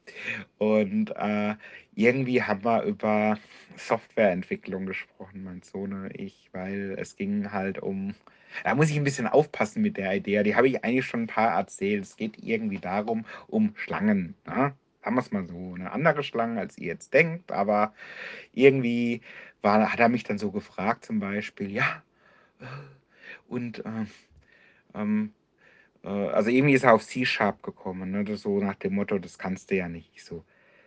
Und 0.57 1.11
äh, 1.15 1.55
irgendwie 1.95 2.43
haben 2.43 2.63
wir 2.63 2.83
über 2.83 3.37
Softwareentwicklung 3.77 4.85
gesprochen, 4.85 5.43
mein 5.43 5.61
Sohn 5.61 5.93
und 5.93 6.19
ich, 6.19 6.49
weil 6.51 6.95
es 6.99 7.15
ging 7.15 7.51
halt 7.51 7.79
um. 7.79 8.15
Da 8.63 8.75
muss 8.75 8.89
ich 8.89 8.97
ein 8.97 9.05
bisschen 9.05 9.27
aufpassen 9.27 9.81
mit 9.81 9.95
der 9.95 10.15
Idee. 10.15 10.43
Die 10.43 10.55
habe 10.55 10.67
ich 10.67 10.83
eigentlich 10.83 11.05
schon 11.05 11.23
ein 11.23 11.27
paar 11.27 11.57
erzählt. 11.57 12.03
Es 12.03 12.17
geht 12.17 12.37
irgendwie 12.43 12.79
darum, 12.79 13.25
um 13.47 13.73
Schlangen. 13.75 14.35
Ne? 14.45 14.73
Sagen 15.01 15.15
wir 15.15 15.21
es 15.21 15.31
mal 15.31 15.47
so. 15.47 15.75
Eine 15.75 15.91
andere 15.91 16.21
Schlange, 16.21 16.59
als 16.59 16.77
ihr 16.77 16.87
jetzt 16.87 17.13
denkt. 17.13 17.51
Aber 17.53 17.93
irgendwie 18.51 19.21
war, 19.61 19.89
hat 19.91 19.99
er 19.99 20.09
mich 20.09 20.23
dann 20.23 20.37
so 20.37 20.51
gefragt, 20.51 21.05
zum 21.05 21.19
Beispiel, 21.19 21.71
ja, 21.71 22.03
und 23.47 23.79
äh, 23.85 24.05
ähm, 24.95 25.33
äh, 25.33 25.40
also 26.03 26.49
irgendwie 26.49 26.73
ist 26.73 26.83
er 26.83 26.93
auf 26.93 27.05
C-Sharp 27.05 27.61
gekommen, 27.63 28.11
ne? 28.11 28.37
So 28.37 28.59
nach 28.59 28.75
dem 28.75 28.95
Motto, 28.95 29.19
das 29.19 29.37
kannst 29.37 29.69
du 29.71 29.75
ja 29.75 29.87
nicht. 29.87 30.11
Ich 30.15 30.23
so, 30.23 30.43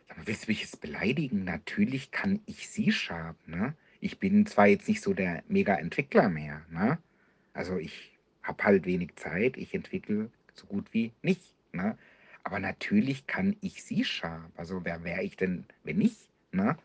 sag 0.08 0.18
mal, 0.18 0.26
willst 0.26 0.46
du 0.46 0.50
mich 0.50 0.62
jetzt 0.62 0.80
beleidigen? 0.80 1.44
Natürlich 1.44 2.10
kann 2.10 2.40
ich 2.46 2.68
C-Sharp, 2.68 3.36
ne? 3.46 3.74
Ich 4.00 4.18
bin 4.18 4.46
zwar 4.46 4.66
jetzt 4.66 4.88
nicht 4.88 5.02
so 5.02 5.14
der 5.14 5.42
Mega-Entwickler 5.48 6.28
mehr, 6.28 6.62
ne? 6.70 6.98
Also 7.52 7.78
ich 7.78 8.18
habe 8.42 8.64
halt 8.64 8.86
wenig 8.86 9.16
Zeit, 9.16 9.56
ich 9.56 9.72
entwickle 9.74 10.30
so 10.52 10.66
gut 10.66 10.92
wie 10.92 11.12
nicht, 11.22 11.54
ne? 11.72 11.96
Aber 12.42 12.58
natürlich 12.58 13.26
kann 13.26 13.56
ich 13.60 13.82
C-Sharp. 13.82 14.50
Also 14.56 14.84
wer 14.84 15.04
wäre 15.04 15.22
ich 15.22 15.36
denn, 15.36 15.64
wenn 15.84 15.98
nicht, 15.98 16.18
ne? 16.52 16.76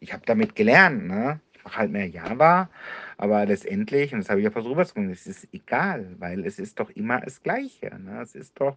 Ich 0.00 0.12
habe 0.12 0.24
damit 0.24 0.54
gelernt, 0.56 1.06
ne? 1.06 1.40
Halt 1.64 1.90
mehr 1.90 2.08
Java, 2.08 2.68
aber 3.16 3.46
letztendlich, 3.46 4.12
und 4.12 4.20
das 4.20 4.30
habe 4.30 4.40
ich 4.40 4.44
ja 4.44 4.50
versucht 4.50 4.72
rüberzubringen, 4.72 5.10
es 5.10 5.26
ist 5.26 5.48
egal, 5.52 6.14
weil 6.18 6.44
es 6.44 6.58
ist 6.58 6.80
doch 6.80 6.90
immer 6.90 7.20
das 7.20 7.42
Gleiche. 7.42 7.98
Ne? 7.98 8.20
Es 8.22 8.34
ist 8.34 8.58
doch, 8.60 8.76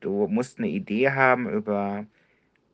du 0.00 0.26
musst 0.28 0.58
eine 0.58 0.68
Idee 0.68 1.10
haben 1.10 1.48
über 1.48 2.06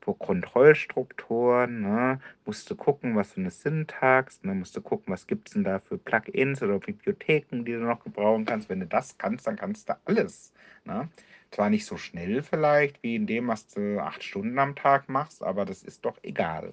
Kontrollstrukturen, 0.00 1.82
ne? 1.82 2.20
musst 2.44 2.68
du 2.70 2.74
gucken, 2.74 3.14
was 3.14 3.32
für 3.32 3.40
eine 3.40 3.50
Syntax, 3.50 4.42
ne? 4.42 4.54
musst 4.54 4.76
du 4.76 4.80
gucken, 4.80 5.12
was 5.12 5.26
gibt 5.26 5.48
es 5.48 5.54
denn 5.54 5.64
da 5.64 5.78
für 5.78 5.96
Plugins 5.96 6.62
oder 6.62 6.78
Bibliotheken, 6.78 7.64
die 7.64 7.72
du 7.72 7.80
noch 7.80 8.02
gebrauchen 8.02 8.44
kannst. 8.44 8.68
Wenn 8.68 8.80
du 8.80 8.86
das 8.86 9.16
kannst, 9.18 9.46
dann 9.46 9.56
kannst 9.56 9.88
du 9.88 9.94
alles. 10.04 10.52
Ne? 10.84 11.08
Zwar 11.52 11.70
nicht 11.70 11.84
so 11.84 11.98
schnell 11.98 12.42
vielleicht, 12.42 13.02
wie 13.02 13.14
in 13.14 13.26
dem, 13.26 13.48
was 13.48 13.68
du 13.68 14.00
acht 14.00 14.24
Stunden 14.24 14.58
am 14.58 14.74
Tag 14.74 15.08
machst, 15.10 15.42
aber 15.42 15.66
das 15.66 15.82
ist 15.82 16.04
doch 16.04 16.18
egal. 16.22 16.72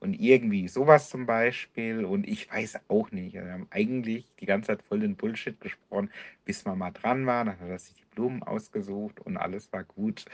Und 0.00 0.14
irgendwie 0.14 0.68
sowas 0.68 1.10
zum 1.10 1.26
Beispiel. 1.26 2.04
Und 2.04 2.26
ich 2.26 2.50
weiß 2.50 2.80
auch 2.88 3.10
nicht. 3.10 3.34
Wir 3.34 3.52
haben 3.52 3.68
eigentlich 3.70 4.24
die 4.40 4.46
ganze 4.46 4.68
Zeit 4.68 4.82
voll 4.82 5.00
den 5.00 5.16
Bullshit 5.16 5.60
gesprochen, 5.60 6.10
bis 6.46 6.64
wir 6.64 6.74
mal 6.74 6.92
dran 6.92 7.26
waren. 7.26 7.48
Dann 7.48 7.60
hat 7.60 7.68
er 7.68 7.78
sich 7.78 7.94
die 7.94 8.05
Blumen 8.16 8.42
ausgesucht 8.42 9.20
und 9.20 9.36
alles 9.36 9.72
war 9.72 9.84
gut. 9.84 10.24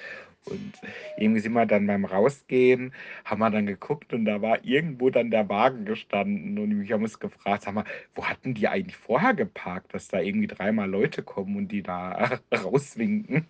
Und 0.44 0.72
irgendwie 1.18 1.40
sind 1.40 1.52
wir 1.52 1.66
dann 1.66 1.86
beim 1.86 2.04
Rausgehen, 2.04 2.92
haben 3.24 3.40
wir 3.40 3.50
dann 3.50 3.66
geguckt 3.66 4.12
und 4.12 4.24
da 4.24 4.42
war 4.42 4.64
irgendwo 4.64 5.10
dann 5.10 5.30
der 5.30 5.48
Wagen 5.48 5.84
gestanden. 5.84 6.58
Und 6.58 6.80
wir 6.80 6.94
haben 6.94 7.02
uns 7.02 7.20
gefragt, 7.20 7.64
sag 7.64 7.74
mal, 7.74 7.84
wo 8.14 8.24
hatten 8.24 8.54
die 8.54 8.66
eigentlich 8.66 8.96
vorher 8.96 9.34
geparkt, 9.34 9.94
dass 9.94 10.08
da 10.08 10.20
irgendwie 10.20 10.48
dreimal 10.48 10.90
Leute 10.90 11.22
kommen 11.22 11.56
und 11.56 11.68
die 11.68 11.82
da 11.82 12.40
rauswinken? 12.54 13.46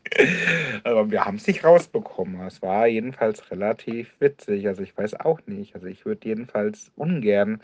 Aber 0.84 1.10
wir 1.10 1.24
haben 1.24 1.36
es 1.36 1.46
nicht 1.46 1.64
rausbekommen. 1.64 2.40
Es 2.42 2.60
war 2.60 2.86
jedenfalls 2.86 3.50
relativ 3.50 4.14
witzig. 4.18 4.66
Also 4.66 4.82
ich 4.82 4.96
weiß 4.96 5.14
auch 5.20 5.40
nicht. 5.46 5.74
Also 5.74 5.86
ich 5.86 6.04
würde 6.04 6.28
jedenfalls 6.28 6.90
ungern 6.96 7.62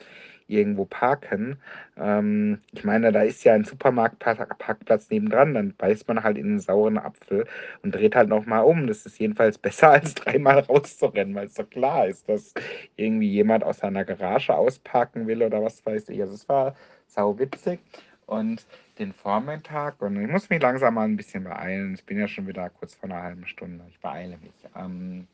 irgendwo 0.48 0.84
parken. 0.84 1.58
Ähm, 1.96 2.60
ich 2.72 2.84
meine, 2.84 3.12
da 3.12 3.22
ist 3.22 3.44
ja 3.44 3.54
ein 3.54 3.64
Supermarktparkplatz 3.64 5.10
nebendran, 5.10 5.54
dann 5.54 5.74
beißt 5.74 6.08
man 6.08 6.22
halt 6.22 6.38
in 6.38 6.46
einen 6.46 6.60
sauren 6.60 6.98
Apfel 6.98 7.46
und 7.82 7.94
dreht 7.94 8.16
halt 8.16 8.28
nochmal 8.28 8.64
um. 8.64 8.86
Das 8.86 9.06
ist 9.06 9.18
jedenfalls 9.18 9.58
besser, 9.58 9.90
als 9.92 10.14
dreimal 10.14 10.60
rauszurennen, 10.60 11.34
weil 11.34 11.46
es 11.46 11.54
doch 11.54 11.68
klar 11.70 12.06
ist, 12.08 12.28
dass 12.28 12.54
irgendwie 12.96 13.30
jemand 13.30 13.64
aus 13.64 13.78
seiner 13.78 14.04
Garage 14.04 14.54
ausparken 14.54 15.26
will 15.26 15.42
oder 15.42 15.62
was 15.62 15.84
weiß 15.84 16.08
ich. 16.08 16.20
Also 16.20 16.34
es 16.34 16.48
war 16.48 16.74
sau 17.06 17.38
witzig. 17.38 17.80
Und 18.26 18.66
den 18.98 19.12
Vormittag 19.14 20.02
und 20.02 20.20
ich 20.20 20.28
muss 20.28 20.50
mich 20.50 20.60
langsam 20.60 20.94
mal 20.94 21.04
ein 21.04 21.16
bisschen 21.16 21.44
beeilen. 21.44 21.94
Ich 21.94 22.04
bin 22.04 22.18
ja 22.18 22.28
schon 22.28 22.46
wieder 22.46 22.68
kurz 22.68 22.94
vor 22.94 23.08
einer 23.08 23.22
halben 23.22 23.46
Stunde. 23.46 23.84
Ich 23.88 24.00
beeile 24.00 24.36
mich. 24.38 24.52
Ähm, 24.76 25.26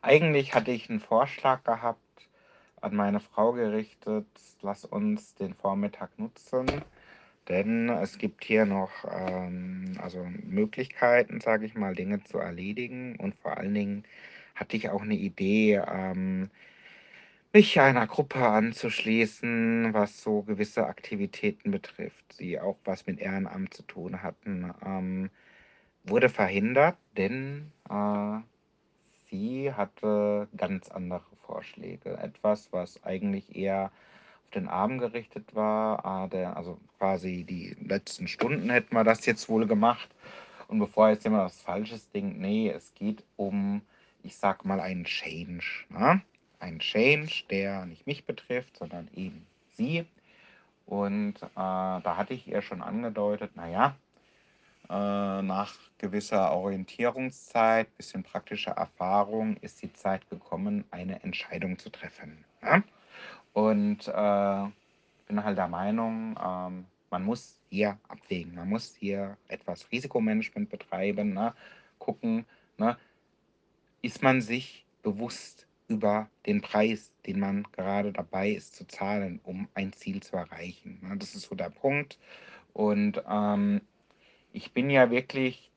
eigentlich 0.00 0.54
hatte 0.54 0.72
ich 0.72 0.90
einen 0.90 1.00
Vorschlag 1.00 1.62
gehabt, 1.62 2.00
an 2.82 2.94
meine 2.96 3.20
Frau 3.20 3.52
gerichtet: 3.52 4.26
„Lass 4.62 4.84
uns 4.84 5.34
den 5.34 5.54
Vormittag 5.54 6.18
nutzen, 6.18 6.84
denn 7.48 7.88
es 7.90 8.18
gibt 8.18 8.44
hier 8.44 8.66
noch, 8.66 9.04
ähm, 9.10 9.94
also, 10.00 10.24
Möglichkeiten, 10.44 11.40
sage 11.40 11.66
ich 11.66 11.74
mal, 11.76 11.94
Dinge 11.94 12.22
zu 12.24 12.38
erledigen.“ 12.38 13.16
Und 13.18 13.34
vor 13.36 13.56
allen 13.58 13.74
Dingen 13.74 14.04
hatte 14.56 14.76
ich 14.76 14.90
auch 14.90 15.02
eine 15.02 15.16
Idee, 15.16 15.82
ähm 15.88 16.50
mich 17.54 17.78
einer 17.80 18.06
Gruppe 18.06 18.46
anzuschließen, 18.46 19.92
was 19.92 20.22
so 20.22 20.42
gewisse 20.42 20.86
Aktivitäten 20.86 21.70
betrifft, 21.70 22.38
die 22.40 22.58
auch 22.60 22.78
was 22.84 23.06
mit 23.06 23.20
Ehrenamt 23.20 23.74
zu 23.74 23.82
tun 23.82 24.22
hatten. 24.22 24.72
Ähm, 24.84 25.30
wurde 26.04 26.28
verhindert, 26.30 26.98
denn, 27.16 27.72
äh, 27.90 28.38
sie 29.30 29.72
hatte 29.74 30.48
ganz 30.56 30.90
andere 30.90 31.31
Vorschläge. 31.46 32.16
Etwas, 32.18 32.68
was 32.72 33.02
eigentlich 33.04 33.54
eher 33.56 33.90
auf 34.44 34.50
den 34.50 34.68
Abend 34.68 35.00
gerichtet 35.00 35.54
war, 35.54 36.28
der 36.28 36.56
also 36.56 36.78
quasi 36.98 37.44
die 37.44 37.76
letzten 37.84 38.28
Stunden 38.28 38.70
hätten 38.70 38.94
wir 38.94 39.04
das 39.04 39.26
jetzt 39.26 39.48
wohl 39.48 39.66
gemacht. 39.66 40.08
Und 40.68 40.78
bevor 40.78 41.10
jetzt 41.10 41.24
jemand 41.24 41.44
was 41.44 41.60
Falsches 41.60 42.10
denkt, 42.10 42.38
ne, 42.38 42.70
es 42.70 42.94
geht 42.94 43.22
um, 43.36 43.82
ich 44.22 44.36
sag 44.36 44.64
mal, 44.64 44.80
einen 44.80 45.04
Change, 45.04 45.64
ne? 45.90 46.22
Ein 46.60 46.78
Change, 46.78 47.44
der 47.50 47.84
nicht 47.86 48.06
mich 48.06 48.24
betrifft, 48.24 48.78
sondern 48.78 49.08
eben 49.14 49.46
sie. 49.76 50.06
Und, 50.86 51.42
äh, 51.42 51.48
da 51.56 52.16
hatte 52.16 52.34
ich 52.34 52.46
ihr 52.46 52.62
schon 52.62 52.82
angedeutet, 52.82 53.50
na 53.54 53.68
ja, 53.68 53.96
äh, 54.92 55.42
nach 55.42 55.74
gewisser 55.98 56.52
Orientierungszeit, 56.52 57.96
bisschen 57.96 58.22
praktischer 58.22 58.72
Erfahrung 58.72 59.56
ist 59.58 59.82
die 59.82 59.92
Zeit 59.92 60.28
gekommen, 60.28 60.84
eine 60.90 61.22
Entscheidung 61.22 61.78
zu 61.78 61.90
treffen, 61.90 62.44
ja? 62.62 62.82
Und, 63.54 64.08
äh, 64.08 64.70
bin 65.26 65.44
halt 65.44 65.56
der 65.58 65.68
Meinung, 65.68 66.38
ähm, 66.44 66.86
man 67.10 67.24
muss 67.24 67.58
hier 67.70 67.98
abwägen. 68.08 68.54
Man 68.54 68.68
muss 68.68 68.94
hier 68.94 69.36
etwas 69.48 69.90
Risikomanagement 69.90 70.68
betreiben, 70.68 71.32
ne? 71.32 71.54
Gucken, 71.98 72.44
ne? 72.76 72.98
Ist 74.02 74.22
man 74.22 74.42
sich 74.42 74.84
bewusst 75.02 75.66
über 75.88 76.28
den 76.46 76.60
Preis, 76.60 77.12
den 77.26 77.40
man 77.40 77.64
gerade 77.72 78.12
dabei 78.12 78.50
ist 78.50 78.74
zu 78.76 78.86
zahlen, 78.86 79.40
um 79.44 79.68
ein 79.74 79.92
Ziel 79.94 80.22
zu 80.22 80.36
erreichen, 80.36 80.98
ne? 81.02 81.16
Das 81.16 81.34
ist 81.34 81.48
so 81.48 81.54
der 81.54 81.70
Punkt. 81.70 82.18
Und, 82.74 83.22
ähm, 83.28 83.80
ich 84.52 84.72
bin 84.72 84.90
ja 84.90 85.10
wirklich 85.10 85.70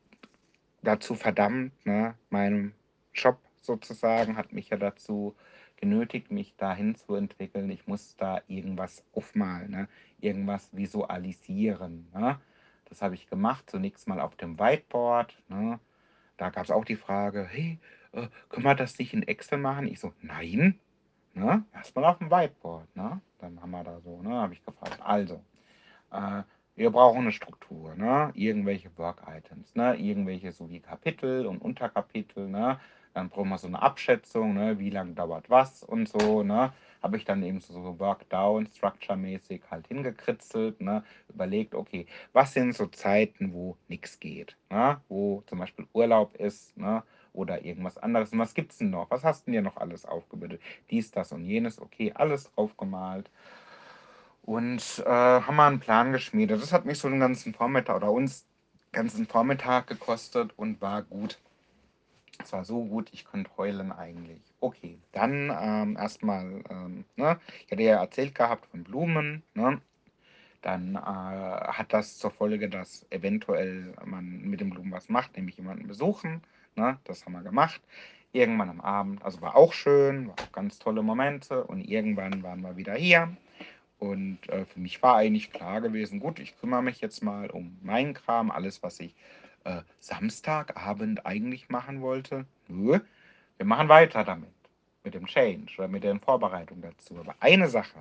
dazu 0.83 1.15
verdammt, 1.15 1.73
ne? 1.85 2.15
Mein 2.29 2.73
Job 3.13 3.39
sozusagen 3.61 4.37
hat 4.37 4.53
mich 4.53 4.69
ja 4.69 4.77
dazu 4.77 5.35
genötigt, 5.77 6.31
mich 6.31 6.55
dahin 6.57 6.95
zu 6.95 7.15
entwickeln. 7.15 7.69
Ich 7.71 7.87
muss 7.87 8.15
da 8.17 8.41
irgendwas 8.47 9.03
aufmalen, 9.13 9.71
ne? 9.71 9.89
Irgendwas 10.19 10.69
visualisieren, 10.75 12.09
ne? 12.13 12.39
Das 12.85 13.01
habe 13.01 13.15
ich 13.15 13.27
gemacht, 13.27 13.69
zunächst 13.69 14.07
mal 14.07 14.19
auf 14.21 14.35
dem 14.35 14.59
Whiteboard, 14.59 15.43
ne? 15.49 15.79
Da 16.37 16.49
gab's 16.49 16.71
auch 16.71 16.85
die 16.85 16.95
Frage: 16.97 17.47
„Hey, 17.49 17.79
äh, 18.13 18.27
können 18.49 18.65
wir 18.65 18.75
das 18.75 18.99
nicht 18.99 19.13
in 19.13 19.23
Excel 19.23 19.57
machen?“ 19.59 19.87
Ich 19.87 19.99
so: 19.99 20.13
„Nein, 20.21 20.79
ne, 21.33 21.65
erst 21.73 21.95
mal 21.95 22.05
aufm 22.05 22.31
Whiteboard“, 22.31 22.95
ne? 22.95 23.21
Dann 23.39 23.61
haben 23.61 23.71
wir 23.71 23.83
da 23.83 23.99
so 24.01 24.21
ne, 24.21 24.31
habe 24.35 24.53
ich 24.53 24.63
gefragt: 24.65 24.99
„Also, 25.01 25.43
äh, 26.11 26.43
wir 26.75 26.89
brauchen 26.91 27.21
eine 27.21 27.31
Struktur, 27.31 27.95
ne? 27.95 28.31
Irgendwelche 28.35 28.95
Work-Items, 28.97 29.75
ne? 29.75 29.95
Irgendwelche 29.97 30.51
so 30.51 30.69
wie 30.69 30.79
Kapitel 30.81 31.45
und 31.45 31.59
Unterkapitel, 31.59 32.47
ne? 32.49 32.79
Dann 33.13 33.29
brauchen 33.29 33.49
wir 33.49 33.57
so 33.57 33.67
eine 33.67 33.81
Abschätzung, 33.81 34.53
ne? 34.53 34.77
Wie 34.79 34.89
lang 34.89 35.15
dauert 35.15 35.49
was 35.49 35.83
und 35.83 36.09
so, 36.09 36.43
ne? 36.43 36.73
Habe 37.01 37.17
ich 37.17 37.25
dann 37.25 37.43
eben 37.43 37.59
so 37.61 37.73
so 37.73 37.99
Workdown 37.99 38.67
Structure-mäßig 38.67 39.63
halt 39.71 39.87
hingekritzelt, 39.87 40.81
ne? 40.81 41.03
Überlegt: 41.29 41.75
„Okay, 41.75 42.07
was 42.33 42.53
sind 42.53 42.73
so 42.75 42.87
Zeiten, 42.87 43.53
wo 43.53 43.77
nichts 43.87 44.19
geht, 44.19 44.57
ne? 44.69 45.01
Wo 45.07 45.43
zum 45.47 45.59
Beispiel 45.59 45.87
Urlaub 45.93 46.35
ist, 46.35 46.75
ne? 46.77 47.03
Oder 47.33 47.65
irgendwas 47.65 47.97
anderes. 47.97 48.31
Und 48.31 48.39
was 48.39 48.53
gibt's 48.53 48.77
denn 48.77 48.89
noch? 48.91 49.09
Was 49.11 49.23
hast 49.23 49.47
'n 49.47 49.51
dir 49.53 49.61
noch 49.61 49.77
alles 49.77 50.05
aufgebildet? 50.05 50.61
Dies, 50.89 51.11
das 51.11 51.31
und 51.31 51.43
jenes. 51.45 51.79
Okay, 51.81 52.11
alles 52.15 52.51
draufgemalt. 52.53 53.29
Und, 54.45 55.03
äh, 55.05 55.09
haben 55.09 55.55
wir 55.55 55.65
'n 55.67 55.79
Plan 55.79 56.11
geschmiedet. 56.11 56.61
Das 56.61 56.71
hat 56.71 56.85
mich 56.85 56.99
so 56.99 57.07
'n 57.07 57.19
ganzen 57.19 57.53
Vormittag 57.55 57.95
oder 57.95 58.11
uns 58.11 58.45
ganzen 58.91 59.25
Vormittag 59.27 59.87
gekostet 59.87 60.51
und 60.55 60.79
war 60.81 61.01
gut. 61.01 61.39
Es 62.43 62.53
war 62.53 62.65
so 62.65 62.83
gut, 62.85 63.09
ich 63.13 63.25
könnte 63.25 63.49
heulen 63.57 63.91
eigentlich. 63.91 64.41
Okay, 64.59 64.99
dann, 65.13 65.51
ähm, 65.59 65.97
erst 65.99 66.21
ähm, 66.23 67.05
ne, 67.15 67.39
ich 67.65 67.71
hatte 67.71 67.83
ja 67.83 68.01
erzählt 68.01 68.35
gehabt 68.35 68.65
von 68.67 68.83
Blumen, 68.83 69.43
ne? 69.55 69.81
Dann, 70.61 70.95
äh, 70.95 70.99
hat 70.99 71.93
das 71.93 72.17
zur 72.19 72.31
Folge, 72.31 72.69
dass 72.69 73.05
eventuell 73.11 73.93
man 74.05 74.41
mit 74.41 74.61
den 74.61 74.71
Blumen 74.71 74.91
was 74.91 75.09
macht, 75.09 75.37
nämlich 75.37 75.57
jemanden 75.57 75.87
besuchen, 75.87 76.43
ne? 76.75 76.99
Das 77.05 77.25
haben 77.25 77.33
wir 77.33 77.43
gemacht. 77.43 77.81
Irgendwann 78.33 78.69
am 78.69 78.81
Abend 78.81 79.23
also, 79.25 79.41
war 79.41 79.55
auch 79.55 79.73
schön, 79.73 80.27
war 80.29 80.39
auch 80.39 80.51
ganz 80.53 80.79
tolle 80.79 81.03
Momente 81.03 81.63
und 81.65 81.81
irgendwann 81.81 82.43
waren 82.43 82.61
wir 82.61 82.77
wieder 82.77 82.95
hier 82.95 83.35
und, 83.99 84.39
äh, 84.49 84.65
für 84.65 84.79
mich 84.79 85.01
war 85.03 85.15
eigentlich 85.17 85.51
klar 85.51 85.81
gewesen: 85.81 86.19
„Gut, 86.19 86.39
ich 86.39 86.57
kümmere 86.59 86.83
mich 86.83 87.01
jetzt 87.01 87.23
mal 87.23 87.49
um 87.51 87.77
meinen 87.83 88.13
Kram, 88.13 88.51
alles, 88.51 88.83
was 88.83 88.99
ich, 88.99 89.15
äh, 89.65 89.81
Samstagabend 89.99 91.25
eigentlich 91.25 91.69
machen 91.69 92.01
wollte. 92.01 92.45
Nö, 92.67 92.99
wir 93.57 93.65
machen 93.65 93.89
weiter 93.89 94.23
damit, 94.23 94.49
mit 95.03 95.13
dem 95.15 95.25
Change 95.27 95.73
oder 95.77 95.87
mit 95.87 96.03
den 96.03 96.19
Vorbereitungen 96.19 96.83
dazu. 96.83 97.17
Aber 97.19 97.35
eine 97.39 97.67
Sache, 97.69 97.99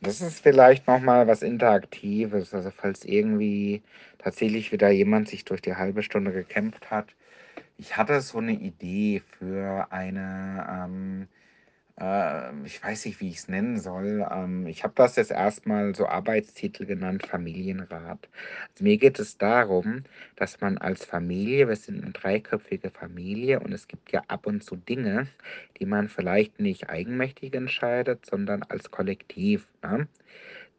das 0.00 0.20
ist 0.20 0.40
vielleicht 0.40 0.86
noch 0.86 1.00
mal 1.00 1.26
was 1.26 1.42
Interaktives, 1.42 2.54
also, 2.54 2.70
falls 2.70 3.04
irgendwie 3.04 3.82
tatsächlich 4.18 4.72
wieder 4.72 4.90
jemand 4.90 5.28
sich 5.28 5.44
durch 5.44 5.62
die 5.62 5.76
halbe 5.76 6.02
Stunde 6.02 6.32
gekämpft 6.32 6.90
hat. 6.90 7.14
Ich 7.78 7.96
hatte 7.96 8.20
so 8.20 8.38
eine 8.38 8.52
Idee 8.52 9.20
für 9.38 9.88
eine, 9.92 10.66
ähm 10.86 11.28
ähm, 12.00 12.64
ich 12.64 12.82
weiß 12.82 13.04
nicht, 13.06 13.20
wie 13.20 13.28
ich 13.28 13.36
es 13.38 13.48
nennen 13.48 13.78
soll. 13.80 14.26
Ähm, 14.30 14.66
ich 14.66 14.82
habe 14.84 14.94
das 14.96 15.16
jetzt 15.16 15.30
erstmal 15.30 15.94
so 15.94 16.06
Arbeitstitel 16.06 16.86
genannt, 16.86 17.26
Familienrat. 17.26 18.28
Also, 18.70 18.84
mir 18.84 18.98
geht 18.98 19.18
es 19.18 19.38
darum, 19.38 20.04
dass 20.36 20.60
man 20.60 20.78
als 20.78 21.04
Familie 21.04 21.68
wir 21.68 21.76
sind 21.76 22.02
eine 22.02 22.12
dreiköpfige 22.12 22.90
Familie 22.90 23.60
und 23.60 23.72
es 23.72 23.88
gibt 23.88 24.12
ja 24.12 24.22
ab 24.28 24.46
und 24.46 24.62
zu 24.64 24.76
Dinge, 24.76 25.28
die 25.78 25.86
man 25.86 26.08
vielleicht 26.08 26.60
nicht 26.60 26.88
eigenmächtig 26.90 27.54
entscheidet, 27.54 28.26
sondern 28.26 28.62
als 28.64 28.90
Kollektiv, 28.90 29.68
ne? 29.82 30.08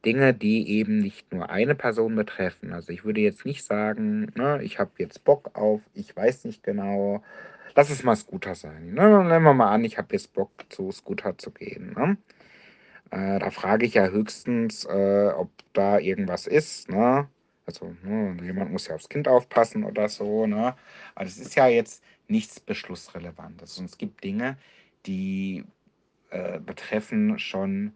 Dinge, 0.05 0.33
die 0.33 0.69
eben 0.69 0.99
nicht 0.99 1.31
nur 1.33 1.49
eine 1.49 1.75
Person 1.75 2.15
betreffen. 2.15 2.73
Also, 2.73 2.91
ich 2.91 3.05
würde 3.05 3.21
jetzt 3.21 3.45
nicht 3.45 3.63
sagen, 3.63 4.27
ne, 4.35 4.61
ich 4.63 4.79
habe 4.79 4.91
jetzt 4.97 5.23
Bock 5.23 5.51
auf 5.57 5.81
ich 5.93 6.15
weiß 6.15 6.45
nicht 6.45 6.63
genau, 6.63 7.23
lass 7.75 7.89
es 7.89 8.03
mal 8.03 8.15
Scooter 8.15 8.55
sein, 8.55 8.93
ne? 8.93 9.23
Nehmen 9.23 9.43
wir 9.43 9.53
mal 9.53 9.71
an, 9.71 9.83
ich 9.85 9.97
habe 9.97 10.13
jetzt 10.13 10.33
Bock, 10.33 10.51
zu 10.69 10.91
Scooter 10.91 11.37
zu 11.37 11.51
gehen, 11.51 11.93
ne? 11.93 12.17
Äh, 13.11 13.39
da 13.39 13.51
frage 13.51 13.85
ich 13.85 13.95
ja 13.95 14.07
höchstens, 14.07 14.85
äh, 14.85 15.31
ob 15.35 15.51
da 15.73 15.99
irgendwas 15.99 16.47
ist, 16.47 16.89
ne? 16.89 17.27
Also, 17.65 17.95
ne, 18.03 18.37
jemand 18.43 18.71
muss 18.71 18.87
ja 18.87 18.95
aufs 18.95 19.09
Kind 19.09 19.27
aufpassen 19.27 19.83
oder 19.85 20.09
so, 20.09 20.47
ne? 20.47 20.75
Aber 21.15 21.25
das 21.25 21.37
ist 21.37 21.55
ja 21.55 21.67
jetzt 21.67 22.03
nichts 22.27 22.59
Beschlussrelevantes. 22.59 23.77
Und 23.77 23.85
es 23.85 23.97
gibt 23.97 24.23
Dinge, 24.23 24.57
die 25.05 25.65
äh, 26.31 26.59
betreffen 26.59 27.39
schon 27.39 27.93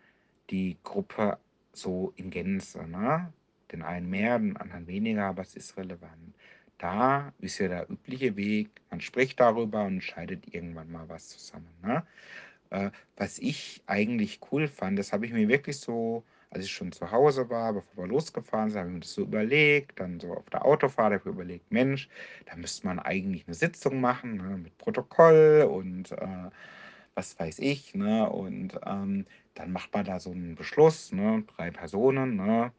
die 0.49 0.77
Gruppe 0.83 1.37
so 1.73 2.13
in 2.15 2.29
Gänze, 2.29 2.87
ne? 2.87 3.33
Den 3.71 3.81
einen 3.83 4.09
mehr, 4.09 4.39
den 4.39 4.55
anderen 4.57 4.87
weniger, 4.87 5.25
aber 5.25 5.41
es 5.41 5.55
ist 5.55 5.75
relevant. 5.77 6.35
Da 6.79 7.33
ist 7.39 7.57
ja 7.59 7.67
der 7.67 7.89
übliche 7.89 8.35
Weg, 8.35 8.69
man 8.91 9.01
spricht 9.01 9.39
darüber 9.39 9.83
und 9.85 9.93
entscheidet 9.95 10.53
irgendwann 10.53 10.91
mal 10.91 11.09
was 11.09 11.29
zusammen, 11.29 11.73
ne? 11.81 12.05
Äh, 12.69 12.91
was 13.17 13.39
ich 13.39 13.81
eigentlich 13.87 14.39
cool 14.51 14.67
fand, 14.67 14.99
das 14.99 15.13
habe 15.13 15.25
ich 15.25 15.33
mir 15.33 15.47
wirklich 15.47 15.79
so 15.79 16.25
als 16.51 16.65
ich 16.65 16.71
schon 16.71 16.91
zu 16.93 17.11
Hause 17.11 17.49
war, 17.49 17.73
bevor 17.73 18.05
wir 18.05 18.07
losgefahren 18.09 18.69
sind, 18.69 18.79
habe 18.79 18.89
ich 18.89 18.93
mir 18.95 18.99
das 19.01 19.13
so 19.13 19.21
überlegt, 19.23 19.99
dann 19.99 20.19
so 20.19 20.33
auf 20.33 20.49
der 20.49 20.65
Autofahrt 20.65 21.13
habe 21.13 21.17
ich 21.29 21.35
überlegt: 21.35 21.71
„Mensch, 21.71 22.09
da 22.45 22.55
müsste 22.55 22.87
man 22.87 22.99
eigentlich 22.99 23.45
eine 23.47 23.55
Sitzung 23.55 23.99
machen, 24.01 24.37
ne, 24.37 24.57
mit 24.57 24.77
Protokoll 24.77 25.67
und, 25.71 26.11
äh, 26.13 26.49
was 27.15 27.37
weiß 27.39 27.59
ich, 27.59 27.95
ne? 27.95 28.29
Und, 28.29 28.79
ähm, 28.85 29.25
dann 29.55 29.71
macht 29.71 29.93
man 29.93 30.05
da 30.05 30.19
so 30.19 30.31
einen 30.31 30.55
Beschluss, 30.55 31.11
ne, 31.11 31.43
3 31.57 31.71
Personen, 31.71 32.35
ne? 32.37 32.71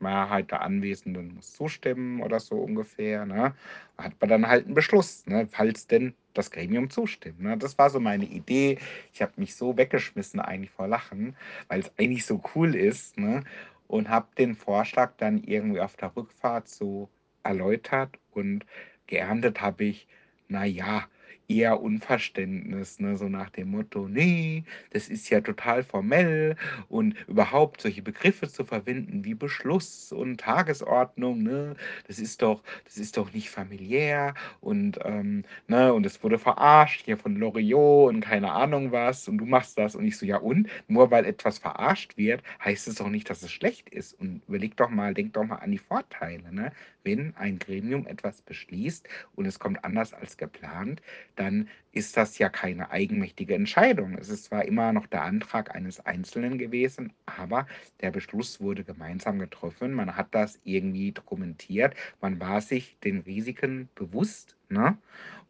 Mehrheit 0.00 0.50
der 0.50 0.62
Anwesenden 0.62 1.34
muss 1.34 1.52
zustimmen 1.52 2.22
oder 2.22 2.40
so 2.40 2.56
ungefähr, 2.56 3.26
ne? 3.26 3.54
Hat 3.98 4.12
man 4.20 4.30
dann 4.30 4.48
halt 4.48 4.66
einen 4.66 4.74
Beschluss, 4.74 5.26
ne, 5.26 5.48
falls 5.50 5.86
denn 5.86 6.14
das 6.34 6.50
Gremium 6.50 6.90
zustimmt, 6.90 7.40
ne? 7.40 7.56
Das 7.56 7.78
war 7.78 7.90
so 7.90 8.00
meine 8.00 8.26
Idee. 8.26 8.78
Ich 9.12 9.22
habe 9.22 9.32
mich 9.36 9.54
so 9.54 9.76
weggeschmissen 9.76 10.40
eigentlich 10.40 10.70
vor 10.70 10.88
Lachen, 10.88 11.36
weil 11.68 11.80
es 11.80 11.92
eigentlich 11.98 12.26
so 12.26 12.42
cool 12.54 12.74
ist, 12.74 13.18
ne? 13.18 13.42
und 13.88 14.08
habe 14.08 14.28
den 14.38 14.54
Vorschlag 14.54 15.12
dann 15.18 15.42
irgendwie 15.42 15.80
auf 15.80 15.96
der 15.96 16.14
Rückfahrt 16.16 16.68
so 16.68 17.08
erläutert 17.42 18.18
und 18.32 18.66
geerntet 19.06 19.60
habe 19.60 19.84
ich, 19.84 20.08
na 20.48 20.64
ja, 20.64 21.04
eher 21.48 21.80
Unverständnis, 21.80 22.98
ne? 23.00 23.16
So 23.16 23.28
nach 23.28 23.50
dem 23.50 23.70
Motto: 23.70 24.08
„Ne, 24.08 24.64
das 24.90 25.08
ist 25.08 25.30
ja 25.30 25.40
total 25.40 25.82
formell 25.82 26.56
und 26.88 27.14
überhaupt 27.28 27.80
solche 27.82 28.02
Begriffe 28.02 28.48
zu 28.48 28.64
verwenden 28.64 29.24
wie 29.24 29.34
Beschluss 29.34 30.12
und 30.12 30.38
Tagesordnung, 30.40 31.42
ne? 31.42 31.74
Das 32.08 32.18
ist 32.18 32.42
doch 32.42 32.62
das 32.84 32.96
ist 32.98 33.16
doch 33.16 33.32
nicht 33.32 33.50
familiär 33.50 34.34
und, 34.60 34.98
ähm, 35.04 35.44
ne, 35.68 35.92
und 35.94 36.06
es 36.06 36.22
wurde 36.22 36.38
verarscht 36.38 37.04
hier 37.04 37.16
von 37.16 37.36
Loriot 37.36 38.08
und 38.14 38.20
keine 38.20 38.52
Ahnung 38.52 38.92
was 38.92 39.28
und 39.28 39.38
du 39.38 39.46
machst 39.46 39.78
das.“ 39.78 39.94
Und 39.96 40.04
ich 40.06 40.16
so: 40.16 40.26
„Ja 40.26 40.38
und? 40.38 40.68
Nur 40.88 41.10
weil 41.10 41.24
etwas 41.24 41.58
verarscht 41.58 42.16
wird, 42.16 42.42
heißt 42.64 42.88
es 42.88 42.96
doch 42.96 43.08
nicht, 43.08 43.28
dass 43.30 43.42
es 43.42 43.52
schlecht 43.52 43.88
ist. 43.90 44.14
Und 44.14 44.42
überleg 44.48 44.76
doch 44.76 44.88
mal 44.90 45.14
denk 45.14 45.32
doch 45.34 45.44
mal 45.44 45.56
an 45.56 45.70
die 45.70 45.78
Vorteile, 45.78 46.52
ne? 46.52 46.72
Wenn 47.04 47.34
ein 47.36 47.58
Gremium 47.58 48.06
etwas 48.06 48.42
beschließt 48.42 49.08
und 49.36 49.46
es 49.46 49.58
kommt 49.58 49.84
anders 49.84 50.12
als 50.12 50.36
geplant, 50.36 51.00
dann 51.36 51.68
ist 51.92 52.16
das 52.16 52.38
ja 52.38 52.48
keine 52.48 52.90
eigenmächtige 52.90 53.54
Entscheidung. 53.54 54.14
Es 54.18 54.28
ist 54.28 54.44
zwar 54.46 54.64
immer 54.64 54.92
noch 54.92 55.06
der 55.06 55.22
Antrag 55.22 55.74
eines 55.74 56.00
Einzelnen 56.04 56.58
gewesen, 56.58 57.12
aber 57.26 57.66
der 58.00 58.10
Beschluss 58.10 58.60
wurde 58.60 58.84
gemeinsam 58.84 59.38
getroffen. 59.38 59.92
Man 59.92 60.16
hat 60.16 60.28
das 60.34 60.58
irgendwie 60.64 61.12
dokumentiert. 61.12 61.94
Man 62.20 62.40
war 62.40 62.60
sich 62.60 62.98
den 63.00 63.20
Risiken 63.20 63.88
bewusst, 63.94 64.56
ne? 64.68 64.98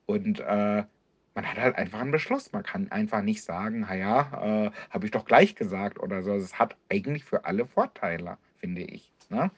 Und, 0.07 0.41
äh, 0.41 0.85
man 1.35 1.47
hat 1.47 1.59
halt 1.59 1.77
einfach 1.77 2.01
'n 2.01 2.11
Beschluss. 2.13 2.53
Man 2.53 2.63
kann 2.65 2.91
einfach 2.91 3.23
nicht 3.23 3.43
sagen: 3.45 3.89
„Ha 3.89 3.95
ja, 3.95 4.67
äh, 4.69 4.71
habe 4.91 5.05
ich 5.07 5.13
doch 5.13 5.25
gleich 5.27 5.55
gesagt“ 5.55 5.99
oder 6.01 6.23
so. 6.23 6.35
Es 6.35 6.59
hat 6.59 6.77
eigentlich 6.91 7.25
für 7.25 7.45
alle 7.45 7.67
Vorteile, 7.67 8.39
finde 8.59 8.83
ich, 8.83 9.13
ne? 9.31 9.51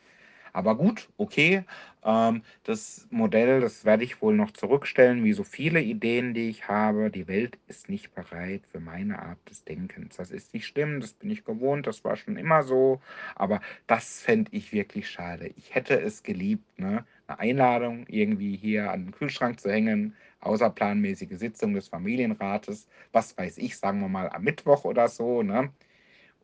Aber 0.59 0.77
gut, 0.77 1.09
okay, 1.19 1.63
ähm, 2.03 2.43
das 2.65 3.07
Modell, 3.11 3.61
das 3.61 3.85
werde 3.85 4.03
ich 4.03 4.21
wohl 4.21 4.35
noch 4.35 4.51
zurückstellen, 4.51 5.23
wie 5.23 5.33
so 5.33 5.45
viele 5.45 5.81
Ideen, 5.81 6.35
die 6.35 6.49
ich 6.49 6.67
habe. 6.67 7.11
Die 7.13 7.29
Welt 7.29 7.59
ist 7.69 7.89
nicht 7.89 8.13
bereit 8.13 8.63
für 8.67 8.81
meine 8.81 9.21
Art 9.23 9.39
des 9.49 9.63
Denkens. 9.65 10.17
Das 10.17 10.33
ist 10.33 10.53
nicht 10.55 10.67
schlimm, 10.67 11.01
das 11.01 11.13
bin 11.15 11.31
ich 11.31 11.45
gewohnt, 11.45 11.87
das 11.87 12.03
war 12.03 12.17
schon 12.17 12.37
immer 12.37 12.65
so, 12.65 13.01
aber 13.37 13.61
das 13.87 14.21
fände 14.21 14.51
ich 14.53 14.73
wirklich 14.73 15.09
schade. 15.09 15.53
Ich 15.57 15.75
hätte 15.77 16.01
es 16.01 16.25
geliebt, 16.25 16.65
ne, 16.79 17.05
'ne 17.29 17.39
Einladung 17.39 18.05
irgendwie 18.09 18.57
hier 18.57 18.91
an 18.91 19.05
den 19.07 19.13
Kühlschrank 19.13 19.61
zu 19.61 19.71
hängen, 19.71 20.17
außerplanmäßige 20.41 21.39
Sitzung 21.39 21.75
des 21.75 21.87
Familienrates, 21.89 22.89
was 23.13 23.37
weiß 23.39 23.59
ich, 23.59 23.77
sagen 23.79 24.01
wir 24.01 24.09
mal 24.09 24.29
am 24.31 24.43
Mittwoch 24.43 24.85
oder 24.85 25.07
so, 25.09 25.43
ne? 25.45 25.73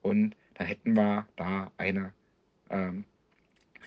Und 0.02 0.36
dann 0.54 0.66
hätten 0.68 0.94
wir 0.94 1.26
da 1.36 1.72
eine, 1.78 2.12
ähm, 2.70 3.06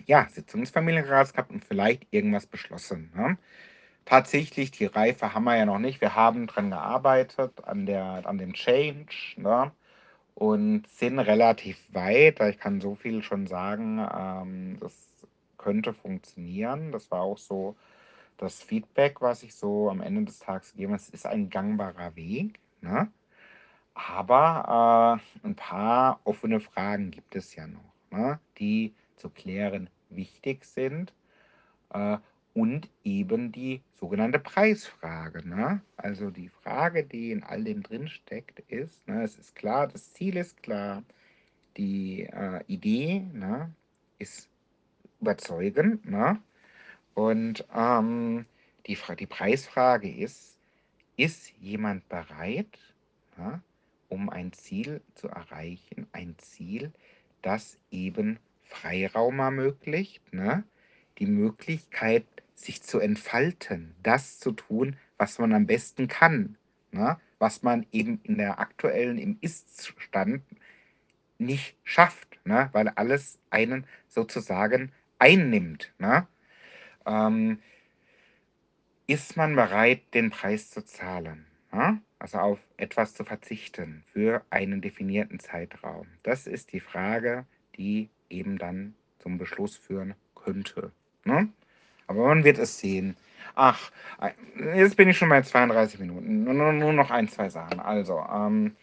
ja, 0.06 0.28
Sitzung 0.30 0.62
des 0.62 0.72
Familienrats 0.72 1.34
gehabt 1.34 1.52
und 1.52 1.66
vielleicht 1.66 2.08
irgendwas 2.12 2.46
beschlossen, 2.48 3.12
ne? 3.16 3.38
Tatsächlich, 4.06 4.72
die 4.72 4.86
Reife 4.86 5.34
haben 5.34 5.46
wir 5.46 5.58
ja 5.58 5.66
noch 5.66 5.80
nicht. 5.80 6.02
Wir 6.02 6.16
haben 6.16 6.48
dran 6.48 6.72
gearbeitet 6.72 7.64
an 7.66 7.86
der 7.86 8.24
an 8.28 8.38
dem 8.40 8.54
Change, 8.54 9.08
ne, 9.38 9.72
und 10.36 10.88
sind 10.88 11.20
relativ 11.20 11.80
weit. 11.94 12.40
Ich 12.42 12.60
kann 12.60 12.82
so 12.82 12.96
viel 12.96 13.24
schon 13.24 13.48
sagen, 13.48 14.00
ähm, 14.16 14.78
das 14.82 14.94
könnte 15.58 15.94
funktionieren. 15.94 16.92
Das 16.94 17.12
war 17.12 17.22
auch 17.22 17.38
so 17.40 17.76
das 18.38 18.64
Feedback, 18.64 19.22
was 19.22 19.44
ich 19.44 19.56
so 19.56 19.90
am 19.92 20.02
Ende 20.02 20.26
des 20.26 20.40
Tages 20.40 20.74
gegeben 20.74 20.94
habe. 20.94 21.02
Es 21.04 21.10
ist 21.10 21.26
ein 21.28 21.50
gangbarer 21.52 22.16
Weg, 22.18 22.60
ne? 22.82 23.12
Aber, 23.96 25.20
äh, 25.44 25.48
'n 25.48 25.56
paar 25.56 26.22
offene 26.26 26.60
Fragen 26.62 27.12
gibt 27.12 27.36
es 27.36 27.56
ja 27.56 27.68
noch, 27.68 27.94
ne, 28.12 28.40
die 28.60 28.96
zu 29.18 29.30
klären 29.32 29.90
wichtig 30.10 30.66
sind, 30.66 31.14
äh, 31.94 32.18
und 32.56 32.90
eben 33.04 33.52
die 33.52 33.84
sogenannte 34.00 34.40
Preisfrage, 34.40 35.48
ne? 35.48 35.82
Also, 35.98 36.32
die 36.32 36.50
Frage, 36.50 37.04
die 37.06 37.32
in 37.32 37.44
all 37.44 37.64
dem 37.64 37.84
drinsteckt, 37.84 38.60
ist, 38.70 39.08
ne 39.08 39.24
es 39.24 39.38
ist 39.38 39.56
klar, 39.56 39.88
das 39.88 40.14
Ziel 40.14 40.38
ist 40.38 40.64
klar, 40.64 41.04
die, 41.78 42.24
äh, 42.26 42.64
Idee, 42.68 43.22
ne, 43.34 43.74
ist 44.20 44.50
überzeugend, 45.22 46.06
ne? 46.10 46.42
Und, 47.16 47.66
ähm, 47.76 48.46
die 48.88 48.98
die 49.20 49.28
Preisfrage 49.28 50.10
ist: 50.12 50.58
Ist 51.18 51.52
jemand 51.60 52.08
bereit, 52.10 52.80
ne, 53.38 53.62
um 54.10 54.30
ein 54.30 54.54
Ziel 54.54 55.02
zu 55.16 55.28
erreichen 55.30 56.08
ein 56.14 56.36
Ziel, 56.40 56.94
das 57.44 57.80
eben 57.92 58.40
Freiraum 58.70 59.40
ermöglicht, 59.40 60.34
ne? 60.34 60.64
Die 61.18 61.26
Möglichkeit, 61.26 62.26
sich 62.56 62.82
zu 62.82 63.00
entfalten, 63.00 63.96
das 64.04 64.40
zu 64.40 64.52
tun, 64.52 64.98
was 65.18 65.40
man 65.40 65.54
am 65.54 65.68
besten 65.68 66.08
kann, 66.08 66.58
ne? 66.92 67.18
Was 67.40 67.64
man 67.64 67.86
eben 67.92 68.20
in 68.24 68.38
der 68.38 68.60
aktuellen 68.60 69.18
im 69.18 69.38
Ist-Zustand 69.42 70.42
nicht 71.38 71.76
schafft, 71.84 72.40
ne, 72.46 72.70
weil 72.74 72.90
alles 72.90 73.40
einen 73.52 73.86
sozusagen 74.08 74.92
einnimmt, 75.20 75.94
ne? 76.00 76.28
Ähm 77.06 77.60
ist 79.10 79.38
man 79.38 79.56
bereit, 79.56 80.02
den 80.14 80.32
Preis 80.32 80.70
zu 80.70 80.84
zahlen, 80.84 81.46
ne? 81.72 82.02
Also, 82.20 82.40
auf 82.40 82.60
etwas 82.78 83.14
zu 83.14 83.24
verzichten 83.24 84.04
für 84.12 84.44
einen 84.50 84.82
definierten 84.82 85.40
Zeitraum? 85.40 86.08
Das 86.24 86.48
ist 86.48 86.74
die 86.74 86.80
Frage, 86.80 87.46
die 87.78 88.10
eben 88.30 88.58
dann 88.58 88.96
zum 89.20 89.38
Beschluss 89.38 89.76
führen 89.78 90.16
könnte, 90.36 90.92
ne? 91.26 91.50
Aber 92.08 92.28
man 92.28 92.44
wird 92.44 92.58
es 92.60 92.80
sehen. 92.80 93.18
Ach, 93.56 93.92
ei 94.20 94.34
jetzt 94.76 94.96
bin 94.98 95.10
ich 95.10 95.18
schon 95.18 95.30
bei 95.30 95.42
32 95.42 96.00
Minuten. 96.00 96.44
Nur 96.46 96.74
nur 96.74 96.94
noch 96.94 97.12
1, 97.12 97.34
2 97.34 97.50
Sachen. 97.50 97.80
Also, 97.80 98.20
ähm, 98.34 98.76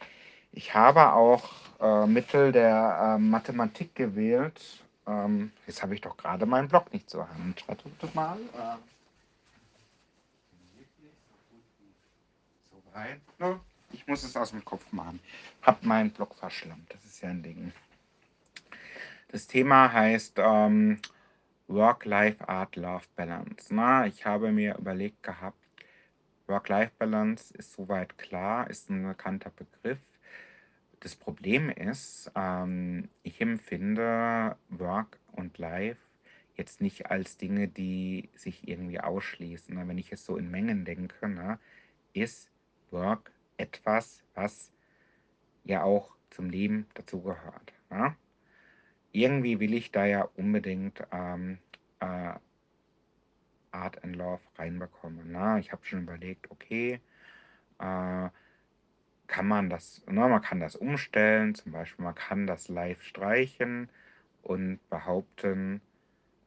ich 0.52 0.74
habe 0.74 1.12
auch, 1.12 1.50
äh, 1.80 2.06
Mittel 2.06 2.52
der, 2.52 3.16
ähm, 3.16 3.30
Mathematik 3.30 3.94
gewählt. 3.94 4.84
Ähm, 5.06 5.52
jetzt 5.66 5.82
habe 5.82 5.94
ich 5.94 6.00
doch 6.00 6.16
grade 6.16 6.46
meinen 6.46 6.68
Block 6.68 6.92
nicht 6.92 7.10
zur 7.10 7.28
Hand. 7.28 7.66
Wartet 7.68 8.14
mal, 8.14 8.38
äh 8.54 8.76
so 12.70 12.82
weit, 12.94 13.20
ne? 13.38 13.60
Ich 13.92 14.06
muss 14.06 14.22
es 14.24 14.36
aus'm 14.36 14.62
Kopf 14.64 14.84
machen. 14.92 15.20
Habe 15.62 15.86
meinen 15.86 16.10
Block 16.10 16.34
verschlammt. 16.34 16.92
Das 16.92 17.04
ist 17.04 17.20
ja 17.22 17.30
'n 17.30 17.42
Ding. 17.42 17.72
Das 19.34 19.48
Thema 19.48 19.92
heißt, 19.92 20.38
ähm, 20.38 21.00
Work-Life-Art-Love-Balance, 21.66 23.74
ne? 23.74 24.06
Ich 24.06 24.24
habe 24.24 24.52
mir 24.52 24.76
überlegt 24.78 25.24
gehabt, 25.24 25.58
Work-Life-Balance 26.46 27.52
ist 27.54 27.72
so 27.72 27.88
weit 27.88 28.16
klar, 28.16 28.70
ist 28.70 28.90
'n 28.90 29.02
bekannter 29.02 29.50
Begriff. 29.50 29.98
Das 31.00 31.16
Problem 31.16 31.68
ist, 31.70 32.30
ähm, 32.36 33.08
ich 33.24 33.40
empfinde 33.40 34.56
Work 34.70 35.18
und 35.32 35.58
Life 35.58 36.00
jetzt 36.56 36.80
nicht 36.80 37.10
als 37.10 37.36
Dinge, 37.36 37.66
die 37.68 38.30
sich 38.36 38.68
irgendwie 38.68 39.00
ausschließen? 39.00 39.76
Wenn 39.88 39.98
ich 39.98 40.10
jetzt 40.10 40.26
so 40.26 40.36
in 40.36 40.48
Mengen 40.50 40.84
denke, 40.84 41.28
ne, 41.28 41.58
ist 42.14 42.50
Work 42.92 43.32
etwas, 43.58 44.24
was 44.34 44.72
ja 45.64 45.82
auch 45.84 46.16
zum 46.30 46.50
Leben 46.50 46.86
dazugehört, 46.94 47.72
ne? 47.90 48.16
Irgendwie 49.14 49.60
will 49.60 49.74
ich 49.74 49.92
da 49.92 50.04
ja 50.06 50.28
unbedingt, 50.36 51.02
ähm, 51.12 51.58
äh 52.00 52.34
Art 53.72 54.02
and 54.04 54.16
Love 54.16 54.40
reinbekommen, 54.56 55.32
ne? 55.32 55.58
Ich 55.60 55.72
habe 55.72 55.84
schon 55.84 56.02
überlegt, 56.02 56.50
okay, 56.50 57.00
äh, 57.80 58.28
kann 59.26 59.46
man 59.48 59.70
das 59.70 60.02
ne, 60.06 60.28
man 60.28 60.42
kann 60.42 60.60
das 60.60 60.76
umstellen. 60.76 61.54
Zum 61.54 61.72
Beispiel, 61.72 62.04
man 62.04 62.14
kann 62.14 62.46
das 62.46 62.68
Life 62.68 63.02
streichen 63.04 63.88
und 64.42 64.80
behaupten, 64.90 65.80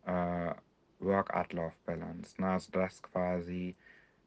äh, 0.06 0.54
Work-Art-Love-Balance, 1.00 2.42
ne? 2.42 2.48
Also, 2.52 2.72
dass 2.72 3.04
quasi 3.04 3.76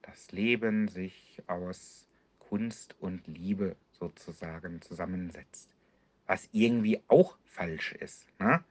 das 0.02 0.32
Leben 0.32 0.88
sich 0.88 1.42
aus 1.48 2.08
Kunst 2.38 2.96
und 3.00 3.26
Liebe 3.28 3.76
sozusagen 3.92 4.82
zusammensetzt, 4.82 5.69
was 6.30 6.48
irgendwie 6.52 7.02
auch 7.08 7.36
falsch 7.44 7.90
ist, 7.92 8.24
ne? 8.38 8.62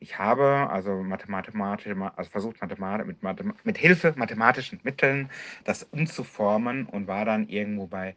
Ich 0.00 0.18
habe 0.18 0.68
also 0.70 1.02
mathemathematisch 1.02 1.94
ma 1.94 2.08
also 2.16 2.30
versucht, 2.30 2.60
Mathema 2.60 2.98
mit 3.04 3.22
Mathema 3.22 3.54
mit 3.62 3.78
Hilfe 3.78 4.12
mathematischen 4.16 4.80
Mitteln 4.82 5.30
das 5.62 5.84
umzuformen 5.84 6.86
und 6.86 7.06
war 7.06 7.24
dann 7.24 7.48
irgendwo 7.48 7.86
bei 7.86 8.16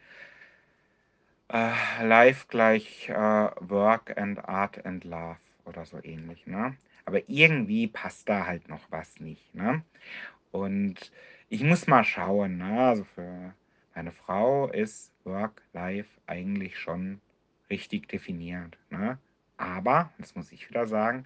äh, 1.49 2.03
Life 2.03 2.47
gleich, 2.49 3.09
äh, 3.09 3.13
Work 3.13 4.17
and 4.17 4.43
Art 4.49 4.83
and 4.85 5.03
Love 5.03 5.37
oder 5.65 5.85
so 5.85 5.99
ähnlich, 6.03 6.47
ne? 6.47 6.75
Aber 7.05 7.21
irgendwie 7.29 7.87
passt 7.87 8.27
da 8.27 8.47
halt 8.47 8.67
noch 8.67 8.81
was 8.89 9.19
nicht, 9.19 9.53
ne? 9.53 9.83
Und 10.51 11.11
ich 11.49 11.63
muss 11.63 11.87
mal 11.87 12.03
schauen, 12.03 12.57
ne? 12.57 12.87
Also, 12.89 13.03
für 13.03 13.53
meine 13.95 14.11
Frau 14.11 14.67
ist 14.69 15.11
Work, 15.25 15.61
Life 15.73 16.09
eigentlich 16.25 16.77
schon 16.79 17.21
richtig 17.69 18.07
definiert, 18.07 18.77
ne? 18.89 19.17
Aber, 19.57 20.13
das 20.19 20.35
muss 20.35 20.51
ich 20.51 20.69
wieder 20.69 20.87
sagen, 20.87 21.25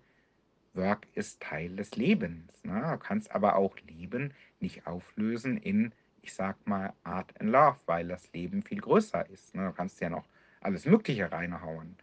Work 0.74 1.08
ist 1.16 1.42
Teil 1.42 1.76
des 1.76 1.96
Lebens. 1.96 2.64
Ne? 2.64 2.82
Du 2.92 2.98
kannst 2.98 3.32
aber 3.32 3.56
auch 3.56 3.78
Leben 3.80 4.34
nicht 4.60 4.88
auflösen 4.88 5.58
in, 5.58 5.92
ich 6.22 6.34
sag 6.34 6.66
mal, 6.66 6.94
Art 7.04 7.40
and 7.42 7.50
Love, 7.50 7.78
weil 7.86 8.08
das 8.08 8.32
Leben 8.32 8.64
viel 8.64 8.80
größer 8.80 9.30
ist. 9.30 9.54
Ne? 9.54 9.66
Du 9.66 9.74
kannst 9.74 10.00
ja 10.00 10.10
noch 10.10 10.28
alles 10.62 10.86
Mögliche 10.86 11.32
reinhauen. 11.32 11.98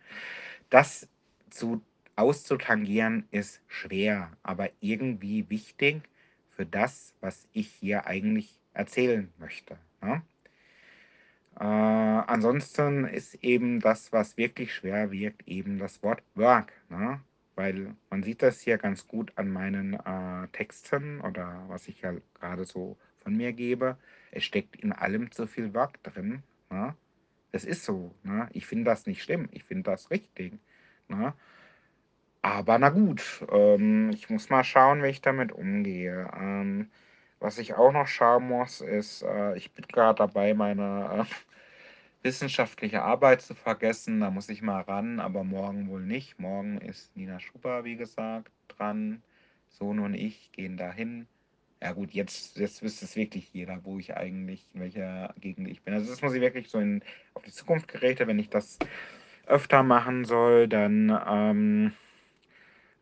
Das 0.69 1.09
zu 1.49 1.83
auszutangieren 2.17 3.27
ist 3.31 3.63
schwer, 3.69 4.33
aber 4.43 4.69
irgendwie 4.81 5.49
wichtig 5.49 6.03
für 6.51 6.67
das, 6.67 7.15
was 7.21 7.49
ich 7.53 7.69
hier 7.69 8.07
eigentlich 8.07 8.59
erzählen 8.75 9.33
möchte. 9.39 9.79
Ne? 10.03 10.23
Äh, 11.61 11.65
ansonsten 11.65 13.05
ist 13.05 13.35
eben 13.43 13.81
das, 13.81 14.13
was 14.13 14.37
wirklich 14.37 14.73
schwer 14.75 15.11
wirkt, 15.11 15.47
eben 15.49 15.79
das 15.79 16.03
Wort 16.03 16.23
Work. 16.35 16.73
Ne? 16.89 17.21
Weil 17.57 17.97
man 18.11 18.23
sieht 18.23 18.43
das 18.43 18.61
hier 18.61 18.79
ganz 18.79 19.09
gut 19.09 19.33
an 19.37 19.51
meinen 19.51 19.95
äh, 19.95 20.49
Texten 20.53 21.21
oder 21.21 21.65
was 21.69 21.89
ich 21.89 22.01
ja 22.03 22.15
gerade 22.35 22.65
so 22.65 22.97
von 23.19 23.37
mir 23.37 23.53
gebe. 23.53 23.97
Es 24.31 24.45
steckt 24.45 24.77
in 24.77 24.93
allem 24.93 25.33
zu 25.33 25.47
viel 25.47 25.75
Work 25.75 26.03
drin. 26.05 26.43
Ne? 26.71 26.95
Es 27.51 27.65
ist 27.65 27.85
so. 27.85 28.15
Ne? 28.23 28.49
Ich 28.53 28.67
finde 28.67 28.85
das 28.85 29.07
nicht 29.07 29.23
schlimm. 29.23 29.49
Ich 29.51 29.65
finde 29.65 29.91
das 29.91 30.11
richtig. 30.11 30.59
Ne? 31.09 31.35
Aber 32.43 32.79
na 32.79 32.91
gut, 32.91 33.45
ähm, 33.51 34.11
ich 34.11 34.31
muss 34.31 34.49
mal 34.49 34.63
schauen, 34.65 35.03
wie 35.03 35.09
ich 35.09 35.21
damit 35.23 35.51
umgehe. 35.53 36.31
Ähm, 36.39 36.89
was 37.41 37.59
ich 37.59 37.75
auch 37.75 37.93
noch 37.93 38.07
schauen 38.07 38.49
muss, 38.49 38.81
ist, 38.81 39.23
äh, 39.23 39.57
ich 39.57 39.73
bin 39.73 39.87
gerade 39.87 40.19
dabei, 40.19 40.55
meine 40.55 41.27
äh, 41.29 41.35
wissenschaftliche 42.23 43.03
Arbeit 43.03 43.43
zu 43.43 43.55
vergessen. 43.55 44.21
Da 44.21 44.31
muss 44.31 44.49
ich 44.49 44.63
mal 44.63 44.81
ran, 44.83 45.21
aber 45.21 45.45
morgen 45.45 45.89
wohl 45.89 46.03
nicht. 46.03 46.39
Morgen 46.39 46.79
ist 46.79 47.17
Nina 47.17 47.41
Schuber, 47.41 47.85
wie 47.85 47.97
gesagt, 47.97 48.51
dran. 48.69 49.23
Sohn 49.69 49.99
und 49.99 50.15
ich 50.15 50.51
gehen 50.53 50.77
dahin. 50.77 51.27
Ja 51.81 51.93
gut, 51.93 52.11
jetzt, 52.13 52.57
jetzt 52.57 52.83
wüsste 52.83 53.05
es 53.05 53.15
wirklich 53.15 53.53
jeder, 53.53 53.85
wo 53.85 53.99
ich 53.99 54.17
eigentlich, 54.17 54.69
in 54.75 54.81
welcher 54.81 55.33
Gegend 55.41 55.69
ich 55.69 55.83
bin. 55.83 55.95
Also 55.95 56.11
das 56.11 56.23
muss 56.23 56.35
ich 56.35 56.41
wirklich 56.41 56.69
so 56.69 56.79
in, 56.79 57.03
auf 57.35 57.43
die 57.43 57.53
Zukunft 57.53 57.87
geräte. 57.87 58.27
Wenn 58.27 58.39
ich 58.39 58.51
das 58.51 58.79
öfter 59.47 59.83
machen 59.83 60.25
soll, 60.25 60.67
dann 60.67 61.17
ähm, 61.27 61.93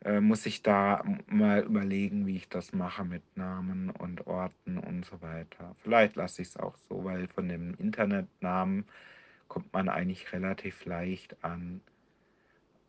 äh, 0.06 0.20
muss 0.20 0.46
ich 0.46 0.62
da 0.62 1.02
mal 1.26 1.64
überlegen, 1.64 2.26
wie 2.26 2.36
ich 2.36 2.48
das 2.48 2.72
mache 2.72 3.04
mit 3.04 3.22
Namen 3.36 3.90
und 3.90 4.28
Orten 4.28 4.78
und 4.78 5.04
so 5.04 5.20
weiter. 5.20 5.74
Vielleicht 5.82 6.14
lasse 6.14 6.42
ich 6.42 6.48
es 6.48 6.56
auch 6.56 6.76
so, 6.88 7.04
weil 7.04 7.26
von 7.26 7.48
dem 7.48 7.74
Internetnamen 7.74 8.84
kommt 9.48 9.72
man 9.72 9.88
eigentlich 9.88 10.32
relativ 10.32 10.84
leicht 10.84 11.36
an 11.42 11.80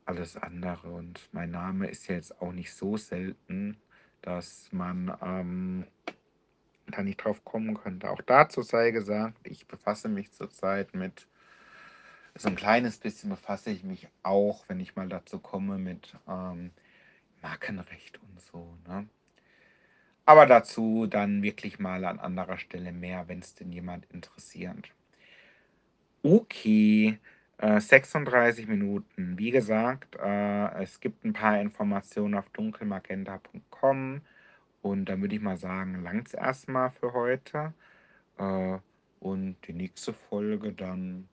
alles 0.05 0.37
andere. 0.37 0.91
Und 0.91 1.27
mein 1.31 1.49
Name 1.49 1.87
ist 1.87 2.07
jetzt 2.07 2.39
auch 2.39 2.51
nicht 2.51 2.71
so 2.73 2.97
selten, 2.97 3.77
dass 4.21 4.71
man 4.71 5.11
ähm, 5.23 5.85
da 6.85 7.01
nicht 7.01 7.17
drauf 7.17 7.43
kommen 7.43 7.75
könnte. 7.75 8.11
Auch 8.11 8.21
dazu 8.21 8.61
sei 8.61 8.91
gesagt, 8.91 9.39
ich 9.43 9.67
befasse 9.67 10.07
mich 10.07 10.31
zurzeit 10.33 10.93
mit, 10.93 11.27
so 12.35 12.47
ein 12.47 12.55
kleines 12.55 12.99
bisschen 12.99 13.31
befasse 13.31 13.71
ich 13.71 13.83
mich 13.83 14.07
auch, 14.21 14.65
wenn 14.67 14.79
ich 14.79 14.95
mal 14.95 15.09
dazu 15.09 15.39
komme, 15.39 15.79
mit 15.79 16.15
ähm, 16.27 16.69
Markenrecht 17.41 18.19
und 18.21 18.41
so. 18.41 18.77
Ne? 18.87 19.07
Aber 20.25 20.45
dazu 20.45 21.07
dann 21.07 21.41
wirklich 21.41 21.79
mal 21.79 22.03
an 22.05 22.19
anderer 22.19 22.57
Stelle 22.57 22.91
mehr, 22.91 23.27
wenn 23.27 23.39
es 23.39 23.55
denn 23.55 23.71
jemand 23.71 24.05
interessiert. 24.11 24.93
Okay, 26.23 27.19
äh, 27.59 27.79
36 27.79 28.67
Minuten. 28.67 29.37
Wie 29.37 29.51
gesagt, 29.51 30.15
äh, 30.15 30.83
es 30.83 30.99
gibt 30.99 31.23
ein 31.23 31.33
paar 31.33 31.61
Informationen 31.61 32.35
auf 32.35 32.49
dunkelmagenta.com 32.49 34.21
und 34.81 35.05
dann 35.05 35.21
würde 35.21 35.35
ich 35.35 35.41
mal 35.41 35.57
sagen, 35.57 36.03
langt 36.03 36.27
es 36.27 36.33
erstmal 36.33 36.91
für 36.91 37.13
heute. 37.13 37.73
Äh, 38.37 38.77
und 39.19 39.57
die 39.67 39.73
nächste 39.73 40.13
Folge 40.13 40.73
dann, 40.73 41.27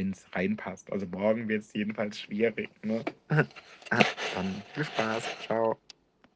wenn 0.00 0.12
es 0.12 0.24
reinpasst. 0.34 0.90
Also 0.90 1.06
morgen 1.06 1.48
wird 1.48 1.62
es 1.62 1.72
jedenfalls 1.74 2.18
schwierig. 2.18 2.70
Ne? 2.82 3.04
dann 3.28 4.62
viel 4.72 4.84
Spaß. 4.84 5.22
Ciao. 5.46 5.76